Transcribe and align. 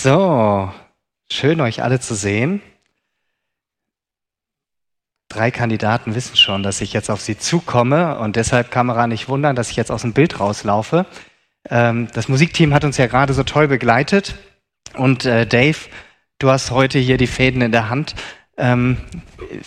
So, 0.00 0.72
schön 1.28 1.60
euch 1.60 1.82
alle 1.82 1.98
zu 1.98 2.14
sehen. 2.14 2.62
Drei 5.28 5.50
Kandidaten 5.50 6.14
wissen 6.14 6.36
schon, 6.36 6.62
dass 6.62 6.80
ich 6.80 6.92
jetzt 6.92 7.10
auf 7.10 7.20
sie 7.20 7.36
zukomme 7.36 8.16
und 8.20 8.36
deshalb 8.36 8.70
Kamera 8.70 9.08
nicht 9.08 9.28
wundern, 9.28 9.56
dass 9.56 9.70
ich 9.70 9.76
jetzt 9.76 9.90
aus 9.90 10.02
dem 10.02 10.12
Bild 10.12 10.38
rauslaufe. 10.38 11.04
Ähm, 11.68 12.06
das 12.14 12.28
Musikteam 12.28 12.74
hat 12.74 12.84
uns 12.84 12.96
ja 12.96 13.08
gerade 13.08 13.34
so 13.34 13.42
toll 13.42 13.66
begleitet 13.66 14.36
und 14.94 15.24
äh, 15.24 15.48
Dave, 15.48 15.88
du 16.38 16.48
hast 16.48 16.70
heute 16.70 17.00
hier 17.00 17.16
die 17.16 17.26
Fäden 17.26 17.60
in 17.60 17.72
der 17.72 17.88
Hand. 17.88 18.14
Ähm, 18.56 18.98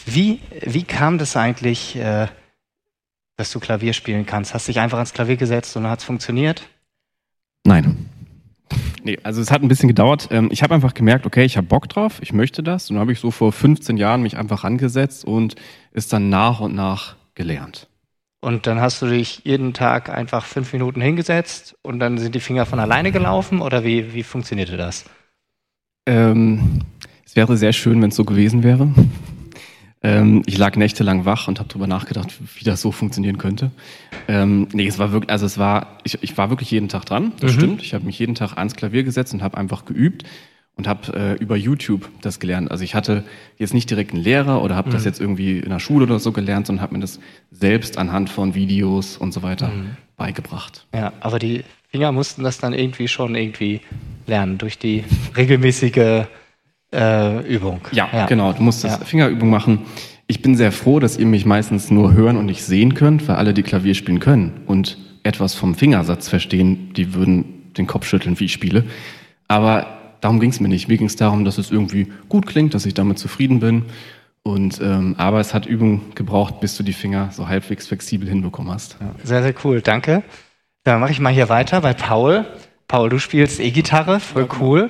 wie, 0.06 0.40
wie 0.62 0.84
kam 0.84 1.18
das 1.18 1.36
eigentlich, 1.36 1.98
äh, 1.98 2.28
dass 3.36 3.52
du 3.52 3.60
Klavier 3.60 3.92
spielen 3.92 4.26
kannst? 4.26 4.54
Hast 4.54 4.70
du 4.70 4.72
dich 4.72 4.80
einfach 4.80 4.98
ans 4.98 5.12
Klavier 5.12 5.36
gesetzt 5.36 5.76
und 5.76 5.88
hat 5.88 6.00
es 6.00 6.06
funktioniert? 6.06 6.70
Nein. 7.66 8.11
Nee, 9.04 9.18
also 9.24 9.42
es 9.42 9.52
hat 9.52 9.62
ein 9.62 9.68
bisschen 9.68 9.88
gedauert. 9.88 10.30
Ähm, 10.32 10.50
ich 10.52 10.64
habe 10.64 10.76
einfach 10.76 10.94
gemerkt, 10.94 11.26
okay, 11.26 11.44
ich 11.44 11.58
habe 11.58 11.68
Bock 11.68 11.90
drauf, 11.90 12.20
ich 12.22 12.34
möchte 12.34 12.64
das. 12.64 12.90
Und 12.90 12.96
dann 12.96 13.02
habe 13.02 13.12
ich 13.12 13.20
so 13.20 13.32
vor 13.32 13.52
15 13.52 13.98
Jahren 13.98 14.22
mich 14.22 14.38
einfach 14.38 14.64
angesetzt 14.64 15.26
und 15.26 15.56
es 15.92 16.08
dann 16.08 16.30
nach 16.30 16.60
und 16.60 16.76
nach 16.76 17.16
gelernt. 17.36 17.88
Und 18.42 18.66
dann 18.66 18.82
hast 18.82 19.02
du 19.02 19.08
dich 19.08 19.42
jeden 19.44 19.74
Tag 19.74 20.10
einfach 20.10 20.46
fünf 20.46 20.74
Minuten 20.74 21.00
hingesetzt 21.00 21.76
und 21.84 22.00
dann 22.00 22.18
sind 22.18 22.34
die 22.34 22.40
Finger 22.40 22.66
von 22.66 22.80
alleine 22.80 23.12
gelaufen 23.12 23.62
oder 23.62 23.84
wie, 23.84 24.14
wie 24.14 24.24
funktionierte 24.24 24.78
das? 24.78 25.06
Ähm, 26.08 26.82
es 27.24 27.36
wäre 27.36 27.56
sehr 27.56 27.72
schön, 27.72 28.02
wenn 28.02 28.10
es 28.10 28.16
so 28.16 28.26
gewesen 28.26 28.64
wäre. 28.64 28.90
Ähm, 30.04 30.42
ich 30.46 30.58
lag 30.58 30.76
nächtelang 30.76 31.26
wach 31.26 31.48
und 31.48 31.60
habe 31.60 31.70
darüber 31.70 31.88
nachgedacht, 31.88 32.34
wie 32.56 32.64
das 32.64 32.82
so 32.82 32.92
funktionieren 32.92 33.38
könnte. 33.38 33.72
Ähm, 34.28 34.68
nee, 34.74 34.88
es 34.88 34.98
war 34.98 35.12
wirklich, 35.12 35.30
also 35.30 35.46
es 35.46 35.58
war, 35.58 36.00
ich, 36.04 36.22
ich 36.24 36.38
war 36.38 36.50
wirklich 36.50 36.72
jeden 36.72 36.90
Tag 36.90 37.06
dran, 37.06 37.34
das 37.40 37.54
mhm. 37.54 37.58
stimmt. 37.58 37.84
Ich 37.84 37.94
habe 37.94 38.06
mich 38.06 38.18
jeden 38.18 38.34
Tag 38.34 38.58
ans 38.58 38.76
Klavier 38.76 39.04
gesetzt 39.04 39.34
und 39.34 39.44
habe 39.44 39.58
einfach 39.58 39.86
geübt 39.86 40.24
und 40.76 40.88
habe 40.88 41.14
äh, 41.16 41.44
über 41.44 41.56
YouTube 41.56 42.10
das 42.22 42.40
gelernt. 42.40 42.72
Also 42.72 42.84
ich 42.84 42.96
hatte 42.96 43.24
jetzt 43.58 43.74
nicht 43.74 43.90
direkt 43.90 44.14
einen 44.14 44.24
Lehrer 44.24 44.64
oder 44.64 44.76
habe 44.76 44.90
mhm. 44.90 44.94
das 44.94 45.06
jetzt 45.06 45.20
irgendwie 45.20 45.60
in 45.60 45.70
der 45.70 45.80
Schule 45.80 46.06
oder 46.06 46.18
so 46.18 46.32
gelernt, 46.32 46.68
sondern 46.68 46.82
habe 46.82 46.96
mir 46.96 47.02
das 47.02 47.20
selbst 47.52 48.00
anhand 48.00 48.30
von 48.32 48.56
Videos 48.56 49.18
und 49.18 49.34
so 49.34 49.44
weiter 49.44 49.68
mhm. 49.68 49.98
beigebracht. 50.18 50.88
Ja, 50.96 51.14
aber 51.20 51.38
die 51.38 51.64
Finger 51.90 52.12
mussten 52.12 52.44
das 52.44 52.58
dann 52.58 52.74
irgendwie 52.74 53.08
schon 53.08 53.36
irgendwie 53.36 53.82
lernen 54.26 54.58
durch 54.58 54.80
die 54.80 55.04
regelmäßige 55.38 56.26
äh, 56.94 57.40
Übung. 57.48 57.82
Ja, 57.92 58.10
ja, 58.12 58.26
genau. 58.26 58.54
Du 58.54 58.62
musst 58.64 58.84
das 58.84 59.00
ja. 59.00 59.06
Fingerübung 59.06 59.50
machen. 59.50 59.86
Ich 60.28 60.42
bin 60.42 60.56
sehr 60.56 60.72
froh, 60.72 61.00
dass 61.00 61.18
ihr 61.18 61.26
mich 61.26 61.46
meistens 61.46 61.92
nur 61.92 62.14
hören 62.14 62.38
und 62.38 62.46
nicht 62.46 62.64
sehen 62.64 62.94
könnt, 62.94 63.28
weil 63.28 63.36
alle, 63.36 63.54
die 63.54 63.64
Klavier 63.64 63.96
spielen 63.96 64.20
können 64.20 64.62
und 64.66 64.98
etwas 65.24 65.56
vom 65.56 65.76
Fingersatz 65.76 66.30
verstehen, 66.30 66.94
die 66.94 67.14
würden 67.14 67.74
den 67.78 67.88
Kopf 67.88 68.06
schütteln, 68.06 68.40
wie 68.40 68.46
ich 68.46 68.54
spiele. 68.54 68.86
Aber 69.48 69.88
darum 70.22 70.40
ging 70.40 70.50
es 70.50 70.60
mir 70.60 70.70
nicht. 70.70 70.88
Mir 70.88 70.98
ging 70.98 71.08
es 71.08 71.16
darum, 71.16 71.46
dass 71.46 71.58
es 71.58 71.72
irgendwie 71.72 72.08
gut 72.30 72.48
klingt, 72.48 72.74
dass 72.74 72.86
ich 72.86 72.94
damit 72.94 73.20
zufrieden 73.20 73.60
bin. 73.60 73.86
Und 74.44 74.82
ähm, 74.82 75.16
aber 75.18 75.40
es 75.40 75.54
hat 75.54 75.66
Übung 75.66 76.16
gebraucht, 76.16 76.62
bis 76.62 76.76
du 76.76 76.84
die 76.84 76.94
Finger 76.94 77.30
so 77.32 77.48
halbwegs 77.48 77.88
flexibel 77.88 78.28
hinbekommen 78.28 78.74
hast. 78.74 78.98
Ja, 79.00 79.14
sehr, 79.24 79.44
sehr 79.44 79.54
cool. 79.64 79.82
Danke. 79.82 80.24
Dann 80.84 81.00
mache 81.00 81.12
ich 81.12 81.20
mal 81.20 81.32
hier 81.32 81.50
weiter 81.50 81.82
bei 81.82 81.94
Paul. 81.94 82.46
Paul, 82.88 83.10
du 83.10 83.20
spielst 83.20 83.60
E-Gitarre, 83.60 84.20
voll 84.20 84.48
cool. 84.60 84.90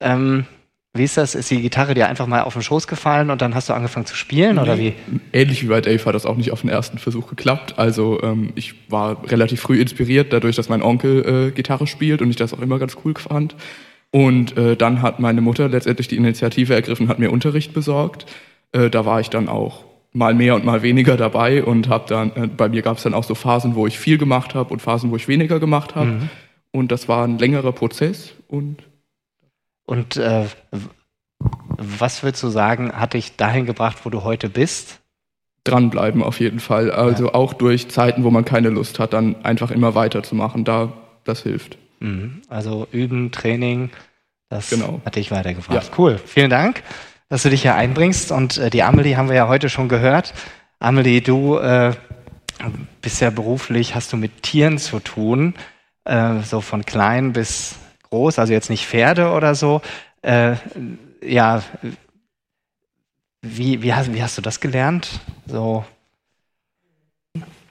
Ähm, 0.00 0.46
wie 0.94 1.04
ist 1.04 1.16
das? 1.16 1.34
Ist 1.34 1.50
die 1.50 1.62
Gitarre 1.62 1.94
dir 1.94 2.08
einfach 2.08 2.26
mal 2.26 2.42
auf 2.42 2.52
den 2.52 2.62
Schoß 2.62 2.86
gefallen 2.86 3.30
und 3.30 3.40
dann 3.40 3.54
hast 3.54 3.70
du 3.70 3.72
angefangen 3.72 4.04
zu 4.04 4.14
spielen 4.14 4.58
oder 4.58 4.78
wie? 4.78 4.92
Ähnlich 5.32 5.62
wie 5.62 5.68
bei 5.68 5.80
Dave 5.80 6.04
hat 6.04 6.14
das 6.14 6.26
auch 6.26 6.36
nicht 6.36 6.52
auf 6.52 6.60
den 6.60 6.70
ersten 6.70 6.98
Versuch 6.98 7.28
geklappt. 7.28 7.78
Also 7.78 8.22
ähm, 8.22 8.52
ich 8.56 8.74
war 8.90 9.30
relativ 9.30 9.60
früh 9.60 9.80
inspiriert 9.80 10.34
dadurch, 10.34 10.56
dass 10.56 10.68
mein 10.68 10.82
Onkel 10.82 11.48
äh, 11.48 11.50
Gitarre 11.50 11.86
spielt 11.86 12.20
und 12.20 12.28
ich 12.28 12.36
das 12.36 12.52
auch 12.52 12.60
immer 12.60 12.78
ganz 12.78 12.96
cool 13.04 13.14
fand. 13.16 13.56
Und 14.10 14.58
äh, 14.58 14.76
dann 14.76 15.00
hat 15.00 15.18
meine 15.18 15.40
Mutter 15.40 15.70
letztendlich 15.70 16.08
die 16.08 16.16
Initiative 16.16 16.74
ergriffen, 16.74 17.08
hat 17.08 17.18
mir 17.18 17.30
Unterricht 17.30 17.72
besorgt. 17.72 18.26
Äh, 18.72 18.90
da 18.90 19.06
war 19.06 19.20
ich 19.20 19.30
dann 19.30 19.48
auch 19.48 19.84
mal 20.12 20.34
mehr 20.34 20.54
und 20.54 20.66
mal 20.66 20.82
weniger 20.82 21.16
dabei 21.16 21.64
und 21.64 21.88
habe 21.88 22.04
dann 22.06 22.32
äh, 22.36 22.46
bei 22.48 22.68
mir 22.68 22.82
gab 22.82 22.98
es 22.98 23.02
dann 23.02 23.14
auch 23.14 23.24
so 23.24 23.34
Phasen, 23.34 23.74
wo 23.74 23.86
ich 23.86 23.98
viel 23.98 24.18
gemacht 24.18 24.54
habe 24.54 24.74
und 24.74 24.82
Phasen, 24.82 25.10
wo 25.10 25.16
ich 25.16 25.26
weniger 25.26 25.58
gemacht 25.58 25.94
habe. 25.94 26.10
Mhm. 26.10 26.28
Und 26.70 26.92
das 26.92 27.08
war 27.08 27.26
ein 27.26 27.38
längerer 27.38 27.72
Prozess 27.72 28.34
und 28.48 28.82
und 29.92 30.16
äh, 30.16 30.46
was 31.76 32.22
würdest 32.22 32.42
du 32.42 32.48
sagen, 32.48 32.92
hat 32.94 33.12
dich 33.12 33.36
dahin 33.36 33.66
gebracht, 33.66 33.98
wo 34.04 34.08
du 34.08 34.24
heute 34.24 34.48
bist? 34.48 35.00
Dranbleiben 35.64 36.22
auf 36.22 36.40
jeden 36.40 36.60
Fall. 36.60 36.90
Also 36.90 37.26
ja. 37.26 37.34
auch 37.34 37.52
durch 37.52 37.90
Zeiten, 37.90 38.24
wo 38.24 38.30
man 38.30 38.46
keine 38.46 38.70
Lust 38.70 38.98
hat, 38.98 39.12
dann 39.12 39.44
einfach 39.44 39.70
immer 39.70 39.94
weiterzumachen. 39.94 40.64
Da, 40.64 40.94
das 41.24 41.42
hilft. 41.42 41.76
Mhm. 42.00 42.40
Also 42.48 42.88
üben, 42.90 43.32
Training, 43.32 43.90
das 44.48 44.70
genau. 44.70 45.02
hat 45.04 45.16
dich 45.16 45.30
weitergebracht. 45.30 45.90
Ja. 45.90 45.94
Cool, 45.98 46.18
vielen 46.24 46.48
Dank, 46.48 46.82
dass 47.28 47.42
du 47.42 47.50
dich 47.50 47.60
hier 47.60 47.74
einbringst. 47.74 48.32
Und 48.32 48.56
äh, 48.56 48.70
die 48.70 48.82
Amelie 48.82 49.18
haben 49.18 49.28
wir 49.28 49.36
ja 49.36 49.48
heute 49.48 49.68
schon 49.68 49.90
gehört. 49.90 50.32
Amelie, 50.78 51.20
du 51.20 51.58
äh, 51.58 51.92
bist 53.02 53.20
ja 53.20 53.28
beruflich, 53.28 53.94
hast 53.94 54.10
du 54.10 54.16
mit 54.16 54.42
Tieren 54.42 54.78
zu 54.78 55.00
tun, 55.00 55.52
äh, 56.06 56.40
so 56.40 56.62
von 56.62 56.86
klein 56.86 57.34
bis 57.34 57.76
groß, 58.12 58.38
also 58.38 58.52
jetzt 58.52 58.68
nicht 58.68 58.86
Pferde 58.86 59.30
oder 59.30 59.54
so. 59.54 59.80
Äh, 60.20 60.56
ja, 61.24 61.62
wie, 63.40 63.82
wie, 63.82 63.94
hast, 63.94 64.12
wie 64.12 64.22
hast 64.22 64.36
du 64.36 64.42
das 64.42 64.60
gelernt? 64.60 65.20
So. 65.46 65.84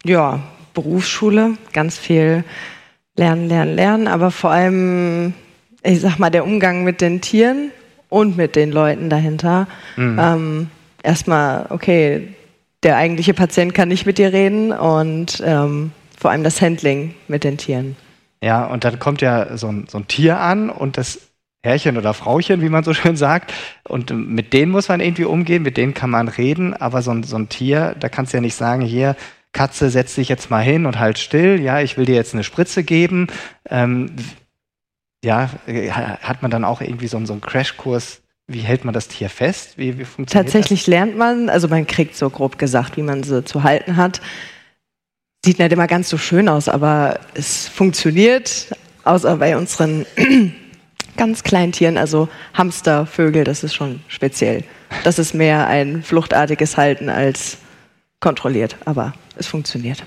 Ja, 0.04 0.40
Berufsschule, 0.74 1.58
ganz 1.74 2.00
viel 2.00 2.44
lernen, 3.16 3.48
lernen, 3.48 3.76
lernen, 3.76 4.08
aber 4.08 4.32
vor 4.32 4.50
allem, 4.50 5.34
ich 5.84 6.02
sag 6.02 6.18
mal, 6.18 6.32
der 6.32 6.44
Umgang 6.44 6.84
mit 6.84 7.02
den 7.02 7.22
Tieren 7.22 7.72
und 8.10 8.36
mit 8.36 8.56
den 8.56 8.72
Leuten 8.72 9.10
dahinter. 9.12 9.68
Mhm. 9.96 10.20
Ähm, 10.20 10.70
erstmal, 11.04 11.68
okay, 11.70 12.30
der 12.82 12.98
eigentliche 12.98 13.36
Patient 13.36 13.76
kann 13.76 13.90
nicht 13.90 14.08
mit 14.08 14.18
dir 14.18 14.34
reden 14.34 14.72
und 14.72 15.42
ähm, 15.46 15.92
vor 16.18 16.32
allem 16.32 16.44
das 16.44 16.62
Handling 16.62 17.14
mit 17.28 17.44
den 17.44 17.58
Tieren. 17.58 17.96
Ja, 18.44 18.66
und 18.66 18.84
dann 18.84 19.00
kommt 19.00 19.22
ja 19.22 19.56
so 19.58 19.68
ein, 19.68 19.88
so 19.88 20.00
ein 20.00 20.08
Tier 20.08 20.40
an 20.40 20.70
und 20.70 20.98
das 20.98 21.20
Herrchen 21.64 21.98
oder 21.98 22.14
Frauchen, 22.14 22.62
wie 22.62 22.70
man 22.70 22.84
so 22.84 22.94
schön 22.94 23.16
sagt. 23.16 23.54
Und 23.88 24.12
mit 24.12 24.54
denen 24.54 24.72
muss 24.72 24.90
man 24.90 25.00
irgendwie 25.00 25.26
umgehen, 25.26 25.62
mit 25.62 25.78
denen 25.78 25.94
kann 25.94 26.10
man 26.10 26.28
reden, 26.28 26.74
aber 26.74 27.02
so 27.02 27.12
ein, 27.12 27.24
so 27.24 27.36
ein 27.36 27.50
Tier, 27.50 27.96
da 28.00 28.10
kannst 28.10 28.34
du 28.34 28.38
ja 28.38 28.42
nicht 28.42 28.56
sagen, 28.56 28.82
hier, 28.82 29.16
Katze, 29.54 29.90
setz 29.90 30.16
dich 30.16 30.30
jetzt 30.30 30.50
mal 30.50 30.64
hin 30.64 30.86
und 30.86 30.98
halt 30.98 31.20
still, 31.20 31.60
ja, 31.62 31.82
ich 31.82 31.98
will 31.98 32.06
dir 32.06 32.16
jetzt 32.16 32.34
eine 32.34 32.44
Spritze 32.44 32.84
geben. 32.84 33.28
Ähm, 33.70 34.16
ja, 35.24 35.50
hat 36.22 36.42
man 36.42 36.50
dann 36.50 36.64
auch 36.64 36.82
irgendwie 36.82 37.08
so, 37.08 37.24
so 37.26 37.34
einen 37.34 37.42
Crashkurs, 37.42 38.22
wie 38.48 38.62
hält 38.62 38.86
man 38.86 38.94
das 38.94 39.08
Tier 39.08 39.30
fest? 39.30 39.78
Wie, 39.78 40.00
wie 40.00 40.06
funktioniert 40.06 40.48
Tatsächlich 40.48 40.82
das? 40.82 40.88
lernt 40.88 41.18
man, 41.18 41.50
also 41.50 41.68
man 41.68 41.86
kriegt 41.86 42.16
so 42.16 42.30
grob 42.30 42.58
gesagt, 42.58 42.98
wie 42.98 43.04
man 43.04 43.24
sie 43.24 43.44
zu 43.44 43.64
halten 43.64 43.98
hat. 43.98 44.22
Sieht 45.44 45.58
nicht 45.58 45.72
immer 45.72 45.88
ganz 45.88 46.10
so 46.10 46.18
schön 46.18 46.48
aus, 46.48 46.70
aber 46.70 47.20
es 47.34 47.68
funktioniert, 47.68 48.76
außer 49.04 49.38
bei 49.38 49.58
unseren 49.58 50.06
ganz 51.18 51.42
kleinen 51.42 51.72
Tieren, 51.72 51.98
also 51.98 52.30
Hamster, 52.54 53.08
Vögel, 53.08 53.44
das 53.44 53.64
ist 53.64 53.74
schon 53.74 54.02
speziell. 54.08 54.64
Das 55.04 55.18
ist 55.18 55.34
mehr 55.34 55.66
ein 55.68 56.04
fluchtartiges 56.04 56.78
Halten 56.78 57.10
als 57.10 57.58
kontrolliert, 58.20 58.78
aber 58.86 59.14
es 59.36 59.48
funktioniert. 59.48 60.04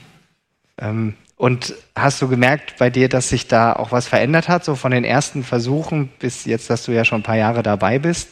Ähm, 0.79 1.15
und 1.37 1.75
hast 1.97 2.23
du 2.23 2.29
gemerkt 2.29 2.77
bei 2.79 2.91
dir, 2.91 3.09
dass 3.09 3.29
sich 3.29 3.49
da 3.49 3.73
auch 3.73 3.91
was 3.91 4.07
verändert 4.07 4.49
hat, 4.49 4.65
so 4.65 4.77
von 4.77 4.93
den 4.93 5.05
ersten 5.05 5.43
Versuchen 5.43 6.11
bis 6.21 6.45
jetzt, 6.45 6.71
dass 6.71 6.85
du 6.85 6.93
ja 6.93 7.05
schon 7.05 7.21
ein 7.21 7.25
paar 7.25 7.37
Jahre 7.37 7.65
dabei 7.65 7.99
bist? 7.99 8.29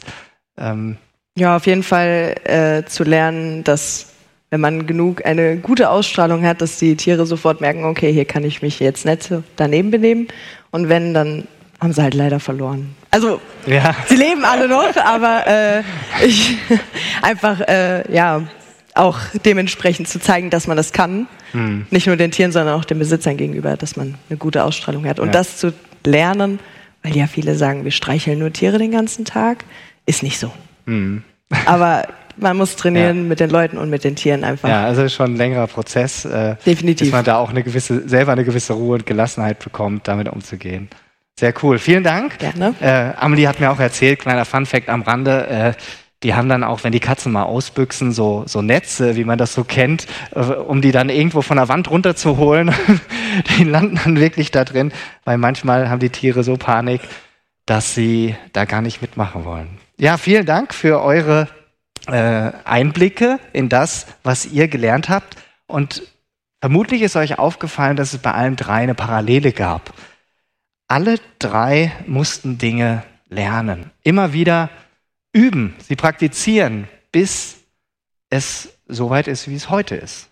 Ähm 0.57 0.99
ja, 1.37 1.57
auf 1.57 1.67
jeden 1.67 1.83
Fall 1.83 2.37
äh, 2.45 2.85
zu 2.85 3.03
lernen, 3.03 3.65
dass 3.65 4.12
wenn 4.53 4.61
man 4.61 4.87
genug 4.87 5.25
eine 5.25 5.57
gute 5.57 5.89
Ausstrahlung 5.89 6.45
hat, 6.45 6.61
dass 6.61 6.77
die 6.77 6.95
Tiere 6.95 7.25
sofort 7.25 7.63
merken, 7.63 7.87
okay, 7.87 8.13
hier 8.13 8.27
kann 8.27 8.45
ich 8.45 8.61
mich 8.61 8.81
jetzt 8.81 9.07
nicht 9.07 9.31
daneben 9.57 9.91
benehmen. 9.91 10.29
Und 10.71 10.91
wenn, 10.91 11.15
dann 11.15 11.49
haben 11.81 11.95
sie 11.95 12.03
halt 12.03 12.13
leider 12.13 12.39
verloren. 12.39 12.95
Also 13.11 13.41
ja. 13.67 13.97
sie 14.07 14.17
leben 14.17 14.45
alle 14.45 14.69
noch, 14.69 14.95
aber 14.97 15.47
äh, 15.47 15.83
ich 16.23 16.59
einfach 17.23 17.61
äh, 17.63 18.13
ja 18.15 18.43
auch 18.95 19.19
dementsprechend 19.43 20.07
zu 20.07 20.21
zeigen, 20.21 20.51
dass 20.51 20.67
man 20.67 20.77
das 20.77 20.93
kann, 20.93 21.29
hm. 21.53 21.87
nicht 21.89 22.07
nur 22.07 22.17
den 22.17 22.31
Tieren, 22.31 22.53
sondern 22.53 22.79
auch 22.79 22.85
den 22.85 22.99
Besitzern 22.99 23.39
gegenüber, 23.39 23.79
dass 23.79 23.97
man 23.97 24.17
eine 24.29 24.37
gute 24.37 24.65
Ausstrahlung 24.65 25.07
hat 25.07 25.19
und 25.19 25.29
ja. 25.29 25.33
das 25.33 25.57
zu 25.57 25.73
lernen, 26.05 26.61
weil 27.03 27.17
ja 27.17 27.27
viele 27.27 27.55
sagen, 27.55 27.85
wir 27.85 27.91
streicheln 27.91 28.39
nur 28.39 28.53
Tiere 28.53 28.77
den 28.77 28.91
ganzen 28.91 29.25
Tag, 29.25 29.65
ist 30.05 30.23
nicht 30.23 30.39
so. 30.39 30.53
Hm. 30.85 31.23
Aber 31.65 32.07
man 32.37 32.57
muss 32.57 32.77
trainieren 32.77 33.19
ja. 33.19 33.23
mit 33.25 33.41
den 33.41 33.51
Leuten 33.51 33.79
und 33.79 33.91
mit 33.91 34.05
den 34.05 34.17
Tieren 34.17 34.45
einfach. 34.45 34.69
Ja, 34.69 34.85
also 34.85 35.09
schon 35.09 35.35
ein 35.35 35.37
längerer 35.37 35.67
Prozess. 35.67 36.25
Äh, 36.25 36.57
Definitiv. 36.65 37.09
Dass 37.09 37.13
man 37.13 37.25
da 37.25 37.39
auch 37.39 37.51
eine 37.51 37.63
gewisse, 37.63 38.09
selber 38.09 38.33
eine 38.33 38.45
gewisse 38.45 38.73
Ruhe 38.75 38.95
und 38.95 39.07
Gelassenheit 39.07 39.59
bekommt, 39.59 40.09
damit 40.09 40.29
umzugehen. 40.29 40.89
Sehr 41.39 41.55
cool. 41.63 41.79
Vielen 41.79 42.05
Dank. 42.05 42.39
Gerne. 42.39 42.75
Äh, 42.81 43.19
Amelie 43.19 43.49
hat 43.49 43.59
mir 43.59 43.71
auch 43.71 43.81
erzählt, 43.81 44.21
kleiner 44.21 44.45
Funfact 44.45 44.89
am 44.89 45.03
Rande, 45.03 45.47
äh, 45.49 45.73
die 46.23 46.35
haben 46.35 46.49
dann 46.49 46.63
auch, 46.63 46.85
wenn 46.85 46.93
die 46.93 47.01
Katzen 47.01 47.33
mal 47.33 47.43
ausbüchsen, 47.43 48.13
so, 48.13 48.45
so 48.47 48.63
Netze, 48.63 49.17
wie 49.17 49.25
man 49.25 49.39
das 49.39 49.55
so 49.55 49.65
kennt, 49.65 50.07
äh, 50.35 50.41
um 50.41 50.81
die 50.81 50.93
dann 50.93 51.09
irgendwo 51.09 51.43
von 51.43 51.57
der 51.57 51.69
Wand 51.69 51.91
runterzuholen. 51.91 52.73
die 53.59 53.65
landen 53.65 53.99
dann 54.03 54.21
wirklich 54.21 54.51
da 54.51 54.65
drin, 54.65 54.93
weil 55.25 55.39
manchmal 55.39 55.91
haben 55.91 55.99
die 55.99 56.11
Tiere 56.11 56.45
so 56.45 56.57
Panik, 56.57 57.01
dass 57.67 57.95
sie 57.95 58.37
da 58.53 58.65
gar 58.65 58.83
nicht 58.83 59.03
mitmachen 59.03 59.45
wollen. 59.45 59.79
Ja, 59.99 60.17
vielen 60.17 60.47
Dank 60.47 60.75
für 60.75 61.03
eure 61.03 61.49
Einblicke 62.07 63.39
in 63.53 63.69
das, 63.69 64.07
was 64.23 64.47
ihr 64.47 64.69
gelernt 64.69 65.09
habt. 65.09 65.37
Und 65.67 66.03
vermutlich 66.61 67.03
ist 67.03 67.17
euch 67.17 67.39
aufgefallen, 67.39 67.97
dass 67.97 68.13
es 68.13 68.21
bei 68.21 68.33
allen 68.33 68.57
drei 68.57 68.83
eine 68.83 68.95
Parallele 68.95 69.53
gab. 69.53 69.93
Alle 70.89 71.19
drei 71.39 71.93
mussten 72.07 72.59
Dinge 72.59 73.03
lernen, 73.29 73.91
immer 74.03 74.33
wieder 74.33 74.69
üben, 75.33 75.75
sie 75.79 75.97
praktizieren, 75.97 76.87
bis 77.11 77.61
es 78.29 78.75
so 78.87 79.11
weit 79.11 79.27
ist, 79.27 79.49
wie 79.49 79.55
es 79.55 79.71
heute 79.71 79.97
ist. 79.97 80.29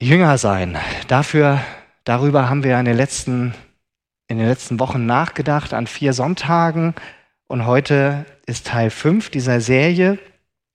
Jünger 0.00 0.38
sein, 0.38 0.78
dafür, 1.08 1.60
darüber 2.04 2.48
haben 2.48 2.62
wir 2.62 2.78
in 2.78 2.84
den 2.84 2.96
letzten, 2.96 3.52
in 4.28 4.38
den 4.38 4.46
letzten 4.46 4.78
Wochen 4.78 5.06
nachgedacht, 5.06 5.74
an 5.74 5.88
vier 5.88 6.12
Sonntagen. 6.12 6.94
Und 7.48 7.64
heute 7.64 8.26
ist 8.44 8.66
Teil 8.66 8.90
5 8.90 9.30
dieser 9.30 9.62
Serie. 9.62 10.18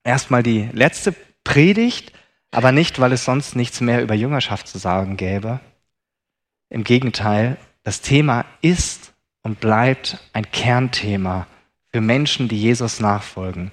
Erstmal 0.03 0.41
die 0.41 0.69
letzte 0.73 1.13
Predigt, 1.43 2.11
aber 2.49 2.71
nicht, 2.71 2.99
weil 2.99 3.13
es 3.13 3.25
sonst 3.25 3.55
nichts 3.55 3.79
mehr 3.79 4.01
über 4.01 4.15
Jüngerschaft 4.15 4.67
zu 4.67 4.79
sagen 4.79 5.15
gäbe. 5.15 5.59
Im 6.69 6.83
Gegenteil, 6.83 7.57
das 7.83 8.01
Thema 8.01 8.45
ist 8.61 9.13
und 9.43 9.59
bleibt 9.59 10.17
ein 10.33 10.49
Kernthema 10.49 11.45
für 11.91 12.01
Menschen, 12.01 12.47
die 12.47 12.59
Jesus 12.59 12.99
nachfolgen. 12.99 13.71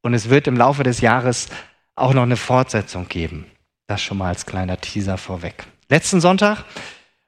Und 0.00 0.14
es 0.14 0.30
wird 0.30 0.46
im 0.46 0.56
Laufe 0.56 0.84
des 0.84 1.02
Jahres 1.02 1.48
auch 1.96 2.14
noch 2.14 2.22
eine 2.22 2.36
Fortsetzung 2.36 3.08
geben. 3.08 3.44
Das 3.88 4.00
schon 4.00 4.16
mal 4.16 4.28
als 4.28 4.46
kleiner 4.46 4.80
Teaser 4.80 5.18
vorweg. 5.18 5.66
Letzten 5.90 6.22
Sonntag 6.22 6.64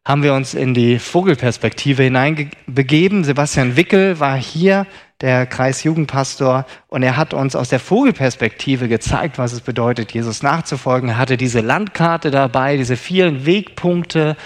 haben 0.02 0.22
wir 0.22 0.32
uns 0.32 0.54
in 0.54 0.72
die 0.72 0.98
Vogelperspektive 0.98 2.04
hineinbegeben. 2.04 3.24
Sebastian 3.24 3.76
Wickel 3.76 4.18
war 4.18 4.38
hier, 4.38 4.86
der 5.20 5.46
Kreisjugendpastor, 5.46 6.66
und 6.88 7.02
er 7.02 7.16
hat 7.16 7.34
uns 7.34 7.54
aus 7.54 7.68
der 7.68 7.80
Vogelperspektive 7.80 8.88
gezeigt, 8.88 9.38
was 9.38 9.52
es 9.52 9.60
bedeutet, 9.60 10.12
Jesus 10.12 10.42
nachzufolgen. 10.42 11.10
Er 11.10 11.18
hatte 11.18 11.36
diese 11.36 11.60
Landkarte 11.60 12.30
dabei, 12.30 12.76
diese 12.76 12.96
vielen 12.96 13.44
Wegpunkte, 13.44 14.36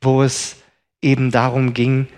wo 0.00 0.22
es 0.22 0.56
eben 1.00 1.30
darum 1.30 1.74
ging, 1.74 2.08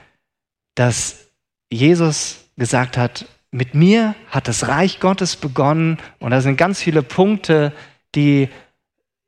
dass 0.75 1.27
Jesus 1.71 2.44
gesagt 2.56 2.97
hat, 2.97 3.27
mit 3.50 3.75
mir 3.75 4.15
hat 4.31 4.49
das 4.49 4.69
Reich 4.69 4.99
Gottes 4.99 5.37
begonnen. 5.37 5.99
Und 6.19 6.31
da 6.31 6.41
sind 6.41 6.56
ganz 6.56 6.81
viele 6.81 7.03
Punkte, 7.03 7.73
die 8.15 8.49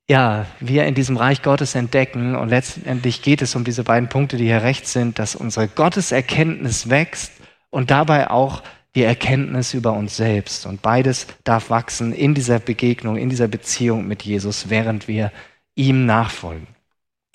ja, 0.08 0.46
wir 0.60 0.84
in 0.86 0.94
diesem 0.94 1.16
Reich 1.16 1.42
Gottes 1.42 1.74
entdecken. 1.74 2.34
Und 2.34 2.48
letztendlich 2.48 3.22
geht 3.22 3.42
es 3.42 3.54
um 3.54 3.64
diese 3.64 3.84
beiden 3.84 4.08
Punkte, 4.08 4.36
die 4.36 4.44
hier 4.44 4.62
rechts 4.62 4.92
sind, 4.92 5.18
dass 5.18 5.34
unsere 5.34 5.68
Gotteserkenntnis 5.68 6.88
wächst 6.88 7.32
und 7.74 7.90
dabei 7.90 8.30
auch 8.30 8.62
die 8.94 9.02
Erkenntnis 9.02 9.74
über 9.74 9.92
uns 9.92 10.16
selbst. 10.16 10.64
Und 10.66 10.80
beides 10.80 11.26
darf 11.42 11.70
wachsen 11.70 12.12
in 12.12 12.34
dieser 12.34 12.60
Begegnung, 12.60 13.16
in 13.16 13.28
dieser 13.28 13.48
Beziehung 13.48 14.06
mit 14.06 14.22
Jesus, 14.22 14.70
während 14.70 15.08
wir 15.08 15.32
ihm 15.74 16.06
nachfolgen. 16.06 16.68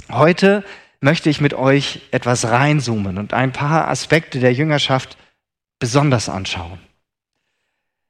Heute 0.10 0.64
möchte 1.02 1.30
ich 1.30 1.42
mit 1.42 1.54
euch 1.54 2.02
etwas 2.12 2.46
reinzoomen 2.46 3.18
und 3.18 3.34
ein 3.34 3.52
paar 3.52 3.90
Aspekte 3.90 4.40
der 4.40 4.54
Jüngerschaft 4.54 5.18
besonders 5.78 6.30
anschauen. 6.30 6.80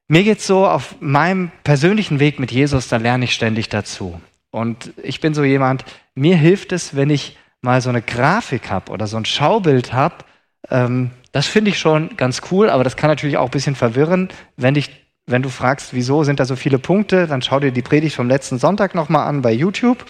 Mir 0.07 0.23
geht's 0.23 0.45
so, 0.45 0.67
auf 0.67 0.95
meinem 0.99 1.51
persönlichen 1.63 2.19
Weg 2.19 2.39
mit 2.39 2.51
Jesus, 2.51 2.87
da 2.87 2.97
lerne 2.97 3.25
ich 3.25 3.33
ständig 3.33 3.69
dazu. 3.69 4.21
Und 4.51 4.93
ich 5.01 5.19
bin 5.19 5.33
so 5.33 5.43
jemand, 5.43 5.83
mir 6.13 6.37
hilft 6.37 6.71
es, 6.71 6.95
wenn 6.95 7.09
ich 7.09 7.37
mal 7.61 7.81
so 7.81 7.89
eine 7.89 8.01
Grafik 8.01 8.69
habe 8.69 8.91
oder 8.91 9.07
so 9.07 9.17
ein 9.17 9.25
Schaubild 9.25 9.93
habe. 9.93 10.25
Ähm, 10.71 11.11
das 11.31 11.47
finde 11.47 11.71
ich 11.71 11.79
schon 11.79 12.17
ganz 12.17 12.41
cool, 12.51 12.69
aber 12.69 12.83
das 12.83 12.95
kann 12.95 13.09
natürlich 13.09 13.37
auch 13.37 13.45
ein 13.45 13.51
bisschen 13.51 13.75
verwirren. 13.75 14.29
Wenn, 14.57 14.73
dich, 14.73 14.89
wenn 15.25 15.41
du 15.41 15.49
fragst, 15.49 15.93
wieso 15.93 16.23
sind 16.23 16.39
da 16.39 16.45
so 16.45 16.55
viele 16.55 16.79
Punkte, 16.79 17.27
dann 17.27 17.41
schau 17.41 17.59
dir 17.59 17.71
die 17.71 17.81
Predigt 17.81 18.15
vom 18.15 18.27
letzten 18.27 18.57
Sonntag 18.57 18.95
nochmal 18.95 19.27
an 19.27 19.41
bei 19.41 19.51
YouTube. 19.51 20.05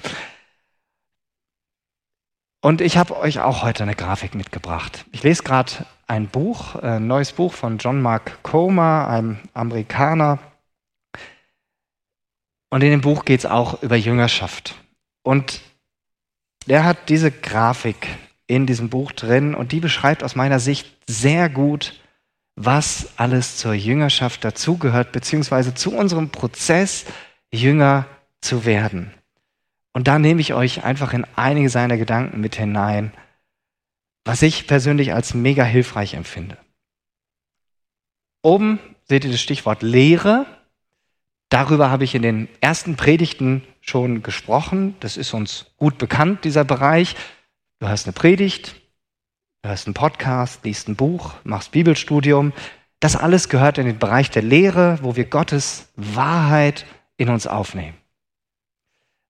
Und 2.62 2.82
ich 2.82 2.98
habe 2.98 3.18
euch 3.18 3.40
auch 3.40 3.64
heute 3.64 3.84
eine 3.84 3.96
Grafik 3.96 4.36
mitgebracht. 4.36 5.06
Ich 5.12 5.24
lese 5.24 5.44
gerade 5.44 5.72
ein 6.08 6.28
Buch, 6.28 6.76
ein 6.76 7.08
neues 7.08 7.32
Buch 7.32 7.54
von 7.54 7.78
John 7.78 8.02
Mark 8.02 8.44
Comer, 8.44 9.08
einem 9.08 9.40
Amerikaner. 9.54 10.40
Und 12.70 12.84
in 12.84 12.92
dem 12.92 13.02
Buch 13.02 13.24
geht 13.24 13.40
es 13.40 13.46
auch 13.46 13.82
über 13.82 13.96
Jüngerschaft. 13.96 14.76
Und 15.24 15.62
der 16.68 16.84
hat 16.84 17.10
diese 17.10 17.32
Grafik 17.32 18.08
in 18.50 18.66
diesem 18.66 18.90
Buch 18.90 19.12
drin 19.12 19.54
und 19.54 19.72
die 19.72 19.80
beschreibt 19.80 20.24
aus 20.24 20.36
meiner 20.36 20.60
Sicht 20.60 20.88
sehr 21.08 21.50
gut, 21.50 22.02
was 22.56 23.14
alles 23.16 23.58
zur 23.58 23.74
Jüngerschaft 23.76 24.44
dazugehört, 24.44 25.12
beziehungsweise 25.12 25.76
zu 25.76 25.96
unserem 25.96 26.32
Prozess, 26.32 27.06
Jünger 27.52 28.08
zu 28.42 28.66
werden. 28.66 29.14
Und 29.94 30.08
da 30.08 30.18
nehme 30.18 30.42
ich 30.42 30.56
euch 30.56 30.84
einfach 30.84 31.14
in 31.14 31.26
einige 31.36 31.70
seiner 31.70 31.98
Gedanken 31.98 32.42
mit 32.42 32.56
hinein, 32.56 33.14
was 34.26 34.42
ich 34.42 34.66
persönlich 34.66 35.14
als 35.14 35.36
mega 35.36 35.64
hilfreich 35.64 36.16
empfinde. 36.16 36.58
Oben 38.42 38.80
seht 39.08 39.26
ihr 39.26 39.32
das 39.32 39.42
Stichwort 39.42 39.84
Lehre. 39.84 40.48
Darüber 41.50 41.92
habe 41.92 42.04
ich 42.04 42.16
in 42.16 42.24
den 42.24 42.48
ersten 42.62 42.96
Predigten 42.96 43.64
schon 43.82 44.24
gesprochen. 44.24 44.96
Das 45.02 45.18
ist 45.18 45.36
uns 45.36 45.68
gut 45.78 46.00
bekannt, 46.00 46.46
dieser 46.46 46.64
Bereich. 46.64 47.16
Du 47.80 47.88
hast 47.88 48.06
eine 48.06 48.14
Predigt, 48.14 48.76
du 49.62 49.70
hast 49.70 49.88
einen 49.88 49.94
Podcast, 49.94 50.66
liest 50.66 50.90
ein 50.90 50.98
Buch, 50.98 51.36
machst 51.46 51.72
Bibelstudium. 51.72 52.52
Das 53.00 53.16
alles 53.16 53.48
gehört 53.48 53.78
in 53.78 53.86
den 53.86 54.00
Bereich 54.00 54.30
der 54.30 54.42
Lehre, 54.42 55.00
wo 55.02 55.16
wir 55.16 55.24
Gottes 55.24 55.88
Wahrheit 55.96 56.86
in 57.16 57.30
uns 57.30 57.48
aufnehmen. 57.48 57.98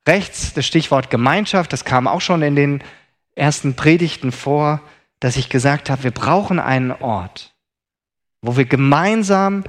Rechts 0.07 0.55
das 0.55 0.65
Stichwort 0.65 1.11
Gemeinschaft, 1.11 1.71
das 1.71 1.85
kam 1.85 2.07
auch 2.07 2.21
schon 2.21 2.41
in 2.41 2.55
den 2.55 2.83
ersten 3.35 3.75
Predigten 3.75 4.31
vor, 4.31 4.81
dass 5.19 5.37
ich 5.37 5.49
gesagt 5.49 5.91
habe, 5.91 6.03
wir 6.03 6.11
brauchen 6.11 6.59
einen 6.59 6.91
Ort, 6.91 7.53
wo 8.41 8.57
wir 8.57 8.65
gemeinsam 8.65 9.63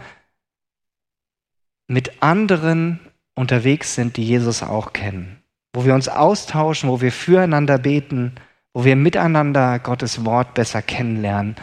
mit 1.87 2.23
anderen 2.23 2.99
unterwegs 3.35 3.95
sind, 3.95 4.17
die 4.17 4.25
Jesus 4.25 4.63
auch 4.63 4.95
kennen, 4.95 5.43
wo 5.75 5.85
wir 5.85 5.95
uns 5.95 6.09
austauschen, 6.09 6.89
wo 6.89 7.03
wir 7.03 7.13
füreinander 7.13 7.77
beten, 7.77 8.37
wo 8.73 8.85
wir 8.85 8.97
miteinander 8.97 9.79
Gottes 9.79 10.25
Wort 10.25 10.55
besser 10.55 10.83
kennenlernen, 10.83 11.57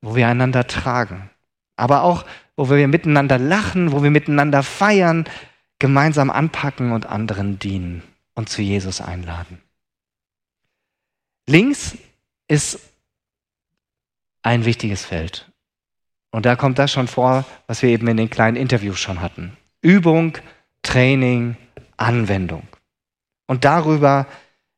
wo 0.00 0.14
wir 0.14 0.28
einander 0.28 0.66
tragen, 0.66 1.30
aber 1.76 2.02
auch, 2.02 2.24
wo 2.56 2.68
wir 2.68 2.88
miteinander 2.88 3.38
lachen, 3.38 3.92
wo 3.92 4.02
wir 4.02 4.10
miteinander 4.10 4.62
feiern, 4.62 5.24
gemeinsam 5.78 6.30
anpacken 6.30 6.92
und 6.92 7.06
anderen 7.06 7.58
dienen 7.58 8.02
und 8.34 8.48
zu 8.48 8.62
Jesus 8.62 9.00
einladen. 9.00 9.60
Links 11.48 11.96
ist 12.48 12.78
ein 14.42 14.64
wichtiges 14.64 15.04
Feld. 15.04 15.50
Und 16.30 16.46
da 16.46 16.54
kommt 16.54 16.78
das 16.78 16.92
schon 16.92 17.08
vor, 17.08 17.44
was 17.66 17.82
wir 17.82 17.90
eben 17.90 18.06
in 18.06 18.16
den 18.16 18.30
kleinen 18.30 18.56
Interviews 18.56 19.00
schon 19.00 19.20
hatten. 19.20 19.56
Übung, 19.82 20.38
Training, 20.82 21.56
Anwendung. 21.96 22.62
Und 23.46 23.64
darüber 23.64 24.26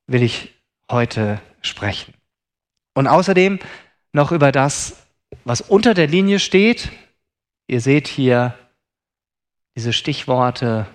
will 0.07 0.23
ich 0.23 0.55
heute 0.91 1.41
sprechen. 1.63 2.15
Und 2.95 3.07
außerdem 3.07 3.59
noch 4.13 4.33
über 4.33 4.53
das, 4.53 5.07
was 5.45 5.61
unter 5.61 5.95
der 5.95 6.07
Linie 6.07 6.39
steht. 6.39 6.91
Ihr 7.67 7.81
seht 7.81 8.09
hier 8.09 8.55
diese 9.77 9.93
Stichworte 9.93 10.87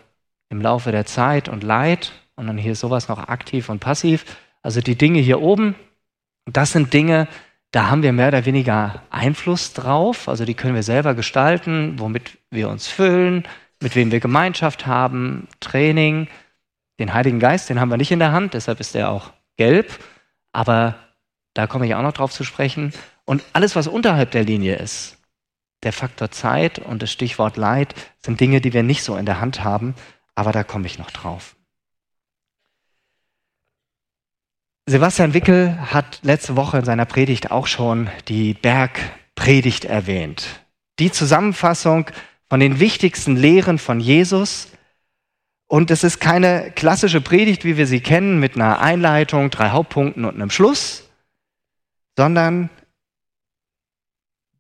im 0.50 0.62
Laufe 0.62 0.92
der 0.92 1.06
Zeit 1.06 1.50
und 1.50 1.64
Leid 1.64 2.12
und 2.36 2.48
dann 2.48 2.58
hier 2.58 2.76
sowas 2.76 3.08
noch 3.08 3.28
aktiv 3.28 3.70
und 3.70 3.80
passiv. 3.80 4.26
Also 4.62 4.82
die 4.82 4.98
Dinge 4.98 5.20
hier 5.20 5.42
oben, 5.42 5.76
das 6.46 6.72
sind 6.72 6.94
Dinge, 6.94 7.28
da 7.72 7.90
haben 7.90 8.04
wir 8.04 8.14
mehr 8.14 8.30
oder 8.30 8.46
weniger 8.46 9.02
Einfluss 9.10 9.74
drauf. 9.74 10.30
Also 10.30 10.46
die 10.46 10.54
können 10.54 10.76
wir 10.76 10.84
selber 10.84 11.16
gestalten, 11.16 11.96
womit 11.98 12.38
wir 12.50 12.70
uns 12.70 12.88
füllen, 12.88 13.48
mit 13.82 13.96
wem 13.96 14.12
wir 14.12 14.20
Gemeinschaft 14.20 14.86
haben, 14.86 15.48
Training. 15.60 16.28
Den 17.00 17.14
Heiligen 17.14 17.40
Geist, 17.40 17.70
den 17.70 17.80
haben 17.80 17.90
wir 17.90 17.98
nicht 17.98 18.12
in 18.12 18.20
der 18.20 18.32
Hand, 18.32 18.54
deshalb 18.54 18.80
ist 18.80 18.96
er 18.96 19.12
auch 19.12 19.32
gelb. 19.58 20.00
Aber 20.58 20.96
da 21.54 21.68
komme 21.68 21.86
ich 21.86 21.94
auch 21.94 22.02
noch 22.02 22.14
drauf 22.14 22.32
zu 22.32 22.44
sprechen. 22.44 22.92
Und 23.26 23.44
alles, 23.54 23.76
was 23.76 23.88
unterhalb 23.88 24.32
der 24.32 24.44
Linie 24.44 24.78
ist, 24.78 25.20
der 25.84 25.94
Faktor 25.94 26.32
Zeit 26.32 26.80
und 26.80 27.04
das 27.04 27.12
Stichwort 27.12 27.58
Leid, 27.58 27.94
sind 28.26 28.40
Dinge, 28.40 28.60
die 28.60 28.74
wir 28.74 28.82
nicht 28.82 29.04
so 29.04 29.18
in 29.18 29.28
der 29.28 29.40
Hand 29.40 29.64
haben. 29.64 29.94
Aber 30.34 30.52
da 30.52 30.64
komme 30.64 30.88
ich 30.88 30.98
noch 30.98 31.12
drauf. 31.12 31.56
Sebastian 34.88 35.36
Wickel 35.36 35.78
hat 35.92 36.22
letzte 36.24 36.56
Woche 36.56 36.80
in 36.80 36.86
seiner 36.86 37.06
Predigt 37.06 37.52
auch 37.52 37.68
schon 37.68 38.10
die 38.28 38.56
Bergpredigt 38.56 39.86
erwähnt. 39.86 40.66
Die 40.98 41.12
Zusammenfassung 41.12 42.10
von 42.50 42.60
den 42.60 42.80
wichtigsten 42.80 43.36
Lehren 43.36 43.78
von 43.78 44.00
Jesus. 44.00 44.70
Und 45.68 45.92
es 45.92 46.04
ist 46.04 46.20
keine 46.20 46.72
klassische 46.72 47.22
Predigt, 47.22 47.66
wie 47.66 47.78
wir 47.78 47.88
sie 47.88 48.00
kennen, 48.00 48.40
mit 48.40 48.56
einer 48.56 48.80
Einleitung, 48.80 49.50
drei 49.50 49.70
Hauptpunkten 49.70 50.24
und 50.24 50.36
einem 50.36 50.50
Schluss, 50.50 51.10
sondern 52.16 52.70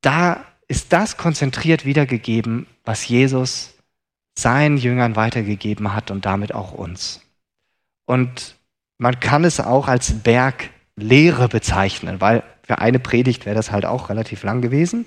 da 0.01 0.45
ist 0.67 0.91
das 0.91 1.17
konzentriert 1.17 1.85
wiedergegeben, 1.85 2.67
was 2.83 3.07
Jesus 3.07 3.73
seinen 4.37 4.77
Jüngern 4.77 5.15
weitergegeben 5.15 5.93
hat 5.93 6.11
und 6.11 6.25
damit 6.25 6.53
auch 6.53 6.73
uns. 6.73 7.21
Und 8.05 8.55
man 8.97 9.19
kann 9.19 9.43
es 9.43 9.59
auch 9.59 9.87
als 9.87 10.13
Berglehre 10.23 11.47
bezeichnen, 11.47 12.21
weil 12.21 12.43
für 12.63 12.79
eine 12.79 12.99
Predigt 12.99 13.45
wäre 13.45 13.55
das 13.55 13.71
halt 13.71 13.85
auch 13.85 14.09
relativ 14.09 14.43
lang 14.43 14.61
gewesen. 14.61 15.05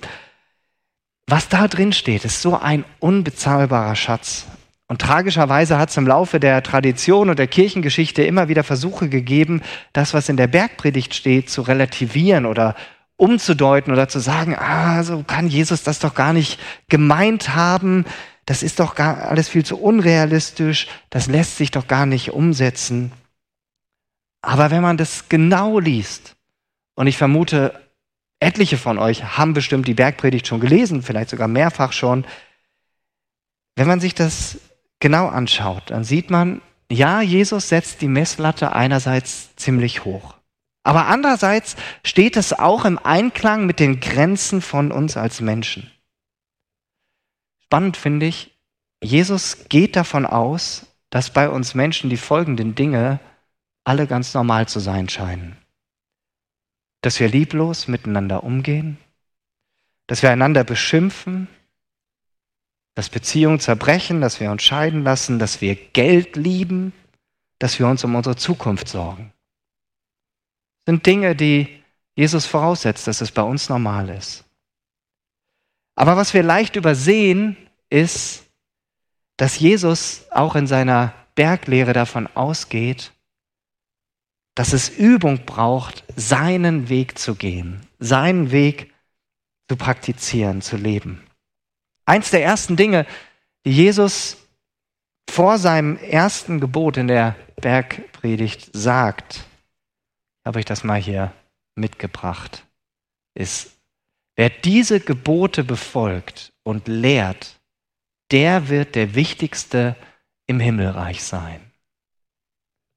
Was 1.27 1.47
da 1.47 1.67
drin 1.67 1.93
steht, 1.93 2.25
ist 2.25 2.41
so 2.41 2.57
ein 2.57 2.83
unbezahlbarer 2.99 3.95
Schatz. 3.95 4.47
Und 4.91 5.01
tragischerweise 5.01 5.77
hat 5.77 5.89
es 5.89 5.95
im 5.95 6.05
Laufe 6.05 6.37
der 6.37 6.61
Tradition 6.63 7.29
und 7.29 7.39
der 7.39 7.47
Kirchengeschichte 7.47 8.23
immer 8.23 8.49
wieder 8.49 8.65
Versuche 8.65 9.07
gegeben, 9.07 9.61
das, 9.93 10.13
was 10.13 10.27
in 10.27 10.35
der 10.35 10.47
Bergpredigt 10.47 11.15
steht, 11.15 11.49
zu 11.49 11.61
relativieren 11.61 12.45
oder 12.45 12.75
umzudeuten 13.15 13.93
oder 13.93 14.09
zu 14.09 14.19
sagen, 14.19 14.53
ah, 14.53 15.01
so 15.03 15.23
kann 15.23 15.47
Jesus 15.47 15.83
das 15.83 15.99
doch 15.99 16.13
gar 16.13 16.33
nicht 16.33 16.59
gemeint 16.89 17.55
haben, 17.55 18.03
das 18.45 18.63
ist 18.63 18.81
doch 18.81 18.93
gar 18.93 19.29
alles 19.29 19.47
viel 19.47 19.63
zu 19.63 19.79
unrealistisch, 19.79 20.89
das 21.09 21.27
lässt 21.27 21.55
sich 21.55 21.71
doch 21.71 21.87
gar 21.87 22.05
nicht 22.05 22.33
umsetzen. 22.33 23.13
Aber 24.41 24.71
wenn 24.71 24.81
man 24.81 24.97
das 24.97 25.29
genau 25.29 25.79
liest, 25.79 26.35
und 26.95 27.07
ich 27.07 27.15
vermute, 27.15 27.79
etliche 28.41 28.77
von 28.77 28.97
euch 28.97 29.37
haben 29.37 29.53
bestimmt 29.53 29.87
die 29.87 29.93
Bergpredigt 29.93 30.47
schon 30.47 30.59
gelesen, 30.59 31.01
vielleicht 31.01 31.29
sogar 31.29 31.47
mehrfach 31.47 31.93
schon, 31.93 32.25
wenn 33.77 33.87
man 33.87 34.01
sich 34.01 34.13
das 34.13 34.59
genau 35.01 35.27
anschaut, 35.27 35.91
dann 35.91 36.05
sieht 36.05 36.29
man, 36.29 36.61
ja, 36.89 37.21
Jesus 37.21 37.69
setzt 37.69 38.01
die 38.01 38.07
Messlatte 38.07 38.73
einerseits 38.73 39.55
ziemlich 39.55 40.05
hoch. 40.05 40.35
Aber 40.83 41.07
andererseits 41.07 41.75
steht 42.03 42.37
es 42.37 42.53
auch 42.53 42.85
im 42.85 42.97
Einklang 42.97 43.65
mit 43.65 43.79
den 43.79 43.99
Grenzen 43.99 44.61
von 44.61 44.91
uns 44.91 45.15
als 45.15 45.41
Menschen. 45.41 45.91
Spannend 47.63 47.97
finde 47.97 48.25
ich, 48.25 48.57
Jesus 49.03 49.69
geht 49.69 49.95
davon 49.95 50.25
aus, 50.25 50.87
dass 51.09 51.29
bei 51.29 51.49
uns 51.49 51.75
Menschen 51.75 52.09
die 52.09 52.17
folgenden 52.17 52.75
Dinge 52.75 53.19
alle 53.83 54.07
ganz 54.07 54.33
normal 54.33 54.67
zu 54.67 54.79
sein 54.79 55.09
scheinen. 55.09 55.57
Dass 57.01 57.19
wir 57.19 57.29
lieblos 57.29 57.87
miteinander 57.87 58.43
umgehen, 58.43 58.97
dass 60.07 60.21
wir 60.21 60.31
einander 60.31 60.63
beschimpfen, 60.63 61.47
dass 62.95 63.09
Beziehungen 63.09 63.59
zerbrechen, 63.59 64.21
dass 64.21 64.39
wir 64.39 64.51
uns 64.51 64.63
scheiden 64.63 65.03
lassen, 65.03 65.39
dass 65.39 65.61
wir 65.61 65.75
Geld 65.75 66.35
lieben, 66.35 66.93
dass 67.59 67.79
wir 67.79 67.87
uns 67.87 68.03
um 68.03 68.15
unsere 68.15 68.35
Zukunft 68.35 68.87
sorgen 68.87 69.31
sind 70.85 71.05
Dinge, 71.05 71.35
die 71.35 71.83
Jesus 72.15 72.45
voraussetzt, 72.45 73.07
dass 73.07 73.21
es 73.21 73.31
bei 73.31 73.41
uns 73.41 73.69
normal 73.69 74.09
ist. 74.09 74.43
Aber 75.95 76.17
was 76.17 76.33
wir 76.33 76.43
leicht 76.43 76.75
übersehen, 76.75 77.57
ist, 77.89 78.43
dass 79.37 79.59
Jesus 79.59 80.25
auch 80.31 80.55
in 80.55 80.67
seiner 80.67 81.13
Berglehre 81.35 81.93
davon 81.93 82.27
ausgeht, 82.27 83.13
dass 84.55 84.73
es 84.73 84.89
Übung 84.89 85.45
braucht, 85.45 86.03
seinen 86.15 86.89
Weg 86.89 87.17
zu 87.17 87.35
gehen, 87.35 87.81
seinen 87.99 88.51
Weg 88.51 88.93
zu 89.69 89.77
praktizieren, 89.77 90.61
zu 90.61 90.75
leben. 90.75 91.23
Eins 92.05 92.31
der 92.31 92.43
ersten 92.43 92.75
Dinge, 92.75 93.05
die 93.65 93.71
Jesus 93.71 94.37
vor 95.29 95.57
seinem 95.57 95.97
ersten 95.97 96.59
Gebot 96.59 96.97
in 96.97 97.07
der 97.07 97.35
Bergpredigt 97.61 98.69
sagt, 98.73 99.45
habe 100.43 100.59
ich 100.59 100.65
das 100.65 100.83
mal 100.83 100.99
hier 100.99 101.31
mitgebracht, 101.75 102.65
ist, 103.33 103.71
wer 104.35 104.49
diese 104.49 104.99
Gebote 104.99 105.63
befolgt 105.63 106.51
und 106.63 106.87
lehrt, 106.87 107.59
der 108.31 108.69
wird 108.69 108.95
der 108.95 109.15
Wichtigste 109.15 109.95
im 110.47 110.59
Himmelreich 110.59 111.23
sein. 111.23 111.71